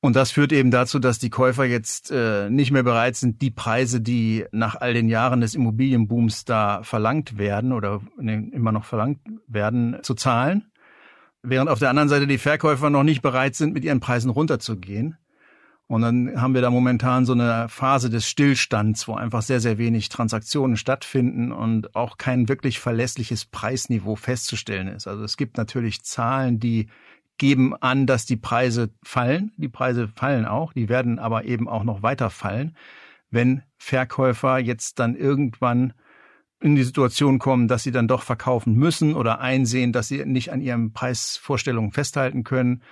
Und 0.00 0.14
das 0.14 0.30
führt 0.30 0.52
eben 0.52 0.70
dazu, 0.70 1.00
dass 1.00 1.18
die 1.18 1.30
Käufer 1.30 1.64
jetzt 1.64 2.12
äh, 2.12 2.48
nicht 2.50 2.70
mehr 2.70 2.84
bereit 2.84 3.16
sind, 3.16 3.42
die 3.42 3.50
Preise, 3.50 4.00
die 4.00 4.44
nach 4.52 4.76
all 4.76 4.94
den 4.94 5.08
Jahren 5.08 5.40
des 5.40 5.56
Immobilienbooms 5.56 6.44
da 6.44 6.82
verlangt 6.84 7.36
werden 7.36 7.72
oder 7.72 8.00
ne, 8.16 8.48
immer 8.52 8.70
noch 8.70 8.84
verlangt 8.84 9.18
werden, 9.48 9.98
zu 10.02 10.14
zahlen. 10.14 10.70
Während 11.42 11.68
auf 11.68 11.80
der 11.80 11.90
anderen 11.90 12.08
Seite 12.08 12.28
die 12.28 12.38
Verkäufer 12.38 12.90
noch 12.90 13.02
nicht 13.02 13.22
bereit 13.22 13.56
sind, 13.56 13.74
mit 13.74 13.84
ihren 13.84 13.98
Preisen 13.98 14.30
runterzugehen. 14.30 15.16
Und 15.88 16.02
dann 16.02 16.40
haben 16.40 16.54
wir 16.54 16.60
da 16.60 16.70
momentan 16.70 17.24
so 17.24 17.32
eine 17.32 17.68
Phase 17.70 18.10
des 18.10 18.28
Stillstands, 18.28 19.08
wo 19.08 19.14
einfach 19.14 19.40
sehr, 19.40 19.58
sehr 19.58 19.78
wenig 19.78 20.10
Transaktionen 20.10 20.76
stattfinden 20.76 21.50
und 21.50 21.96
auch 21.96 22.18
kein 22.18 22.48
wirklich 22.48 22.78
verlässliches 22.78 23.46
Preisniveau 23.46 24.14
festzustellen 24.14 24.88
ist. 24.88 25.08
Also 25.08 25.24
es 25.24 25.38
gibt 25.38 25.56
natürlich 25.56 26.02
Zahlen, 26.02 26.60
die 26.60 26.88
geben 27.38 27.74
an, 27.74 28.06
dass 28.06 28.26
die 28.26 28.36
Preise 28.36 28.90
fallen. 29.02 29.52
Die 29.56 29.68
Preise 29.68 30.08
fallen 30.08 30.44
auch, 30.44 30.72
die 30.72 30.88
werden 30.88 31.18
aber 31.18 31.44
eben 31.44 31.68
auch 31.68 31.84
noch 31.84 32.02
weiter 32.02 32.30
fallen, 32.30 32.76
wenn 33.30 33.62
Verkäufer 33.78 34.58
jetzt 34.58 34.98
dann 34.98 35.14
irgendwann 35.14 35.92
in 36.60 36.74
die 36.74 36.82
Situation 36.82 37.38
kommen, 37.38 37.68
dass 37.68 37.84
sie 37.84 37.92
dann 37.92 38.08
doch 38.08 38.22
verkaufen 38.22 38.74
müssen 38.74 39.14
oder 39.14 39.40
einsehen, 39.40 39.92
dass 39.92 40.08
sie 40.08 40.24
nicht 40.24 40.52
an 40.52 40.60
ihren 40.60 40.92
Preisvorstellungen 40.92 41.92
festhalten 41.92 42.42
können 42.42 42.82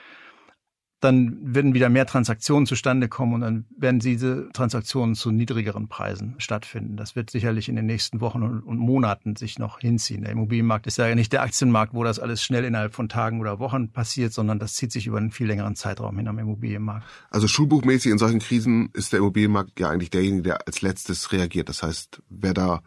dann 1.00 1.38
werden 1.42 1.74
wieder 1.74 1.90
mehr 1.90 2.06
Transaktionen 2.06 2.66
zustande 2.66 3.08
kommen 3.08 3.34
und 3.34 3.40
dann 3.42 3.66
werden 3.76 4.00
diese 4.00 4.48
Transaktionen 4.54 5.14
zu 5.14 5.30
niedrigeren 5.30 5.88
Preisen 5.88 6.36
stattfinden. 6.38 6.96
Das 6.96 7.14
wird 7.14 7.28
sicherlich 7.28 7.68
in 7.68 7.76
den 7.76 7.84
nächsten 7.84 8.22
Wochen 8.22 8.42
und 8.42 8.78
Monaten 8.78 9.36
sich 9.36 9.58
noch 9.58 9.78
hinziehen. 9.78 10.22
Der 10.22 10.32
Immobilienmarkt 10.32 10.86
ist 10.86 10.96
ja 10.96 11.14
nicht 11.14 11.34
der 11.34 11.42
Aktienmarkt, 11.42 11.92
wo 11.92 12.02
das 12.02 12.18
alles 12.18 12.42
schnell 12.42 12.64
innerhalb 12.64 12.94
von 12.94 13.10
Tagen 13.10 13.40
oder 13.40 13.58
Wochen 13.58 13.92
passiert, 13.92 14.32
sondern 14.32 14.58
das 14.58 14.74
zieht 14.74 14.90
sich 14.90 15.06
über 15.06 15.18
einen 15.18 15.30
viel 15.30 15.46
längeren 15.46 15.76
Zeitraum 15.76 16.16
hin 16.16 16.28
am 16.28 16.38
Immobilienmarkt. 16.38 17.06
Also 17.30 17.46
schulbuchmäßig 17.46 18.12
in 18.12 18.18
solchen 18.18 18.38
Krisen 18.38 18.88
ist 18.94 19.12
der 19.12 19.18
Immobilienmarkt 19.18 19.78
ja 19.78 19.90
eigentlich 19.90 20.10
derjenige, 20.10 20.42
der 20.42 20.66
als 20.66 20.80
letztes 20.80 21.30
reagiert. 21.30 21.68
Das 21.68 21.82
heißt, 21.82 22.22
wer 22.30 22.54
da 22.54 22.80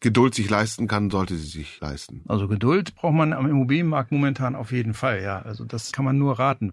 Geduld 0.00 0.34
sich 0.34 0.50
leisten 0.50 0.88
kann, 0.88 1.10
sollte 1.10 1.36
sie 1.36 1.46
sich 1.46 1.80
leisten. 1.80 2.22
Also 2.26 2.48
Geduld 2.48 2.94
braucht 2.96 3.14
man 3.14 3.32
am 3.32 3.48
Immobilienmarkt 3.48 4.10
momentan 4.10 4.56
auf 4.56 4.72
jeden 4.72 4.94
Fall, 4.94 5.22
ja. 5.22 5.42
Also 5.42 5.64
das 5.64 5.92
kann 5.92 6.04
man 6.04 6.18
nur 6.18 6.38
raten. 6.38 6.72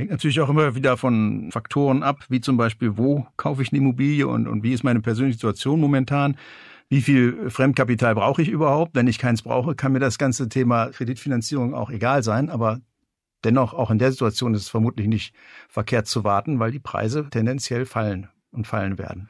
Hängt 0.00 0.12
natürlich 0.12 0.40
auch 0.40 0.48
immer 0.48 0.74
wieder 0.74 0.96
von 0.96 1.50
Faktoren 1.52 2.02
ab, 2.02 2.24
wie 2.30 2.40
zum 2.40 2.56
Beispiel, 2.56 2.96
wo 2.96 3.26
kaufe 3.36 3.60
ich 3.60 3.70
eine 3.70 3.80
Immobilie 3.80 4.26
und, 4.26 4.48
und 4.48 4.62
wie 4.62 4.72
ist 4.72 4.82
meine 4.82 5.02
persönliche 5.02 5.36
Situation 5.36 5.78
momentan. 5.78 6.38
Wie 6.88 7.02
viel 7.02 7.50
Fremdkapital 7.50 8.14
brauche 8.14 8.40
ich 8.40 8.48
überhaupt? 8.48 8.94
Wenn 8.94 9.08
ich 9.08 9.18
keins 9.18 9.42
brauche, 9.42 9.74
kann 9.74 9.92
mir 9.92 9.98
das 9.98 10.16
ganze 10.16 10.48
Thema 10.48 10.86
Kreditfinanzierung 10.86 11.74
auch 11.74 11.90
egal 11.90 12.22
sein. 12.22 12.48
Aber 12.48 12.80
dennoch, 13.44 13.74
auch 13.74 13.90
in 13.90 13.98
der 13.98 14.10
Situation 14.10 14.54
ist 14.54 14.62
es 14.62 14.68
vermutlich 14.70 15.06
nicht 15.06 15.34
verkehrt 15.68 16.06
zu 16.06 16.24
warten, 16.24 16.58
weil 16.60 16.70
die 16.70 16.78
Preise 16.78 17.28
tendenziell 17.28 17.84
fallen 17.84 18.30
und 18.52 18.66
fallen 18.66 18.96
werden. 18.96 19.28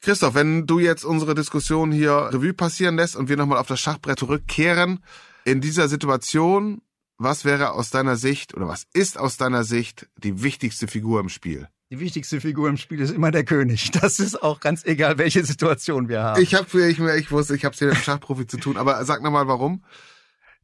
Christoph, 0.00 0.34
wenn 0.34 0.66
du 0.66 0.80
jetzt 0.80 1.04
unsere 1.04 1.36
Diskussion 1.36 1.92
hier 1.92 2.30
Revue 2.32 2.52
passieren 2.52 2.96
lässt 2.96 3.14
und 3.14 3.28
wir 3.28 3.36
nochmal 3.36 3.58
auf 3.58 3.68
das 3.68 3.78
Schachbrett 3.78 4.18
zurückkehren, 4.18 5.04
in 5.44 5.60
dieser 5.60 5.86
Situation 5.86 6.82
was 7.18 7.44
wäre 7.44 7.72
aus 7.72 7.90
deiner 7.90 8.16
Sicht 8.16 8.54
oder 8.54 8.68
was 8.68 8.86
ist 8.94 9.18
aus 9.18 9.36
deiner 9.36 9.64
Sicht 9.64 10.08
die 10.16 10.42
wichtigste 10.42 10.86
Figur 10.86 11.20
im 11.20 11.28
Spiel? 11.28 11.68
Die 11.90 12.00
wichtigste 12.00 12.40
Figur 12.40 12.68
im 12.68 12.76
Spiel 12.76 13.00
ist 13.00 13.10
immer 13.10 13.30
der 13.30 13.44
König. 13.44 13.90
Das 14.00 14.20
ist 14.20 14.42
auch 14.42 14.60
ganz 14.60 14.84
egal, 14.84 15.18
welche 15.18 15.44
Situation 15.44 16.08
wir 16.08 16.22
haben. 16.22 16.42
Ich 16.42 16.54
habe, 16.54 16.88
ich, 16.88 16.98
ich 17.00 17.30
wusste, 17.30 17.56
ich 17.56 17.64
habe 17.64 17.72
es 17.72 17.78
hier 17.78 17.88
mit 17.88 17.96
dem 17.96 18.02
Schachprofi 18.02 18.46
zu 18.46 18.58
tun. 18.58 18.76
Aber 18.76 19.04
sag 19.04 19.22
nochmal, 19.22 19.48
warum? 19.48 19.82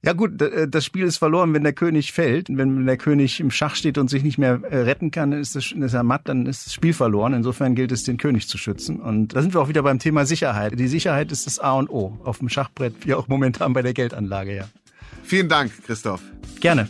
Ja 0.04 0.12
gut, 0.12 0.40
äh, 0.42 0.68
das 0.68 0.84
Spiel 0.84 1.04
ist 1.04 1.16
verloren, 1.16 1.54
wenn 1.54 1.62
der 1.62 1.72
König 1.72 2.12
fällt. 2.12 2.48
Wenn 2.50 2.84
der 2.84 2.98
König 2.98 3.40
im 3.40 3.50
Schach 3.50 3.74
steht 3.74 3.96
und 3.96 4.10
sich 4.10 4.22
nicht 4.22 4.36
mehr 4.36 4.60
äh, 4.62 4.82
retten 4.82 5.10
kann, 5.10 5.30
dann 5.30 5.40
ist, 5.40 5.56
das, 5.56 5.72
ist 5.72 5.94
er 5.94 6.02
matt, 6.02 6.28
dann 6.28 6.44
ist 6.44 6.66
das 6.66 6.74
Spiel 6.74 6.92
verloren. 6.92 7.32
Insofern 7.32 7.74
gilt 7.74 7.90
es, 7.90 8.04
den 8.04 8.18
König 8.18 8.46
zu 8.46 8.58
schützen. 8.58 9.00
Und 9.00 9.34
da 9.34 9.40
sind 9.40 9.54
wir 9.54 9.62
auch 9.62 9.68
wieder 9.68 9.82
beim 9.82 9.98
Thema 9.98 10.26
Sicherheit. 10.26 10.78
Die 10.78 10.88
Sicherheit 10.88 11.32
ist 11.32 11.46
das 11.46 11.58
A 11.58 11.72
und 11.72 11.88
O 11.88 12.20
auf 12.22 12.38
dem 12.38 12.50
Schachbrett, 12.50 13.06
wie 13.06 13.14
auch 13.14 13.28
momentan 13.28 13.72
bei 13.72 13.80
der 13.80 13.94
Geldanlage, 13.94 14.54
ja. 14.54 14.68
Vielen 15.22 15.48
Dank, 15.48 15.72
Christoph. 15.84 16.20
Gerne. 16.60 16.88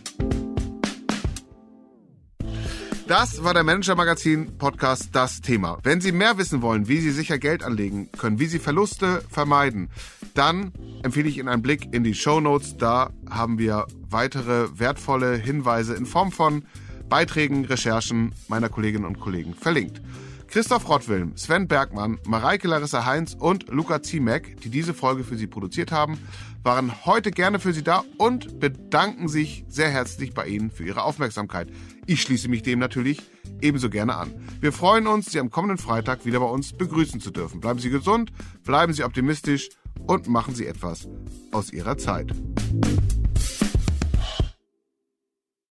Das 3.07 3.44
war 3.44 3.53
der 3.53 3.64
Manager 3.64 3.96
Magazin 3.96 4.57
Podcast 4.57 5.11
Das 5.12 5.42
Thema. 5.42 5.79
Wenn 5.83 6.00
Sie 6.00 6.11
mehr 6.11 6.38
wissen 6.38 6.62
wollen, 6.62 6.88
wie 6.88 7.00
Sie 7.00 7.11
sicher 7.11 7.38
Geld 7.38 7.62
anlegen 7.62 8.11
können, 8.12 8.40
wie 8.40 8.46
Sie 8.46 8.59
Verluste 8.59 9.22
vermeiden, 9.29 9.90
dann 10.33 10.72
empfehle 11.03 11.29
ich 11.29 11.37
Ihnen 11.37 11.48
einen 11.48 11.61
Blick 11.61 11.92
in 11.92 12.03
die 12.03 12.14
Show 12.14 12.40
Notes. 12.40 12.79
Da 12.79 13.11
haben 13.29 13.59
wir 13.59 13.87
weitere 14.09 14.79
wertvolle 14.79 15.37
Hinweise 15.37 15.94
in 15.94 16.07
Form 16.07 16.33
von 16.33 16.64
Beiträgen, 17.11 17.66
Recherchen 17.66 18.35
meiner 18.48 18.70
Kolleginnen 18.70 19.05
und 19.05 19.20
Kollegen 19.20 19.53
verlinkt. 19.53 20.00
Christoph 20.48 20.88
Rottwilm, 20.88 21.37
Sven 21.37 21.66
Bergmann, 21.66 22.18
Mareike 22.26 22.68
Larissa 22.68 23.04
Heinz 23.04 23.37
und 23.38 23.68
Luca 23.68 24.02
Ziemek, 24.02 24.61
die 24.61 24.68
diese 24.68 24.94
Folge 24.94 25.24
für 25.24 25.37
Sie 25.37 25.46
produziert 25.46 25.92
haben, 25.92 26.18
waren 26.62 27.04
heute 27.04 27.30
gerne 27.30 27.59
für 27.59 27.72
Sie 27.72 27.83
da 27.83 28.02
und 28.18 28.61
bedanken 28.61 29.28
sich 29.28 29.64
sehr 29.68 29.90
herzlich 29.90 30.33
bei 30.35 30.46
Ihnen 30.46 30.70
für 30.70 30.85
Ihre 30.85 31.02
Aufmerksamkeit. 31.02 31.68
Ich 32.07 32.22
schließe 32.22 32.48
mich 32.48 32.62
dem 32.62 32.78
natürlich 32.78 33.22
ebenso 33.61 33.90
gerne 33.90 34.16
an. 34.16 34.33
Wir 34.61 34.72
freuen 34.72 35.07
uns, 35.07 35.33
Sie 35.33 35.40
am 35.40 35.50
kommenden 35.50 35.78
Freitag 35.78 36.24
wieder 36.24 36.40
bei 36.40 36.46
uns 36.46 36.72
begrüßen 36.72 37.20
zu 37.20 37.30
dürfen. 37.30 37.61
Bleiben 37.61 37.78
Sie 37.78 37.90
gesund, 37.90 38.33
bleiben 38.62 38.92
Sie 38.92 39.04
optimistisch 39.04 39.70
und 40.07 40.28
machen 40.28 40.54
Sie 40.54 40.66
etwas 40.66 41.09
aus 41.52 41.72
Ihrer 41.72 41.98
Zeit. 41.98 42.33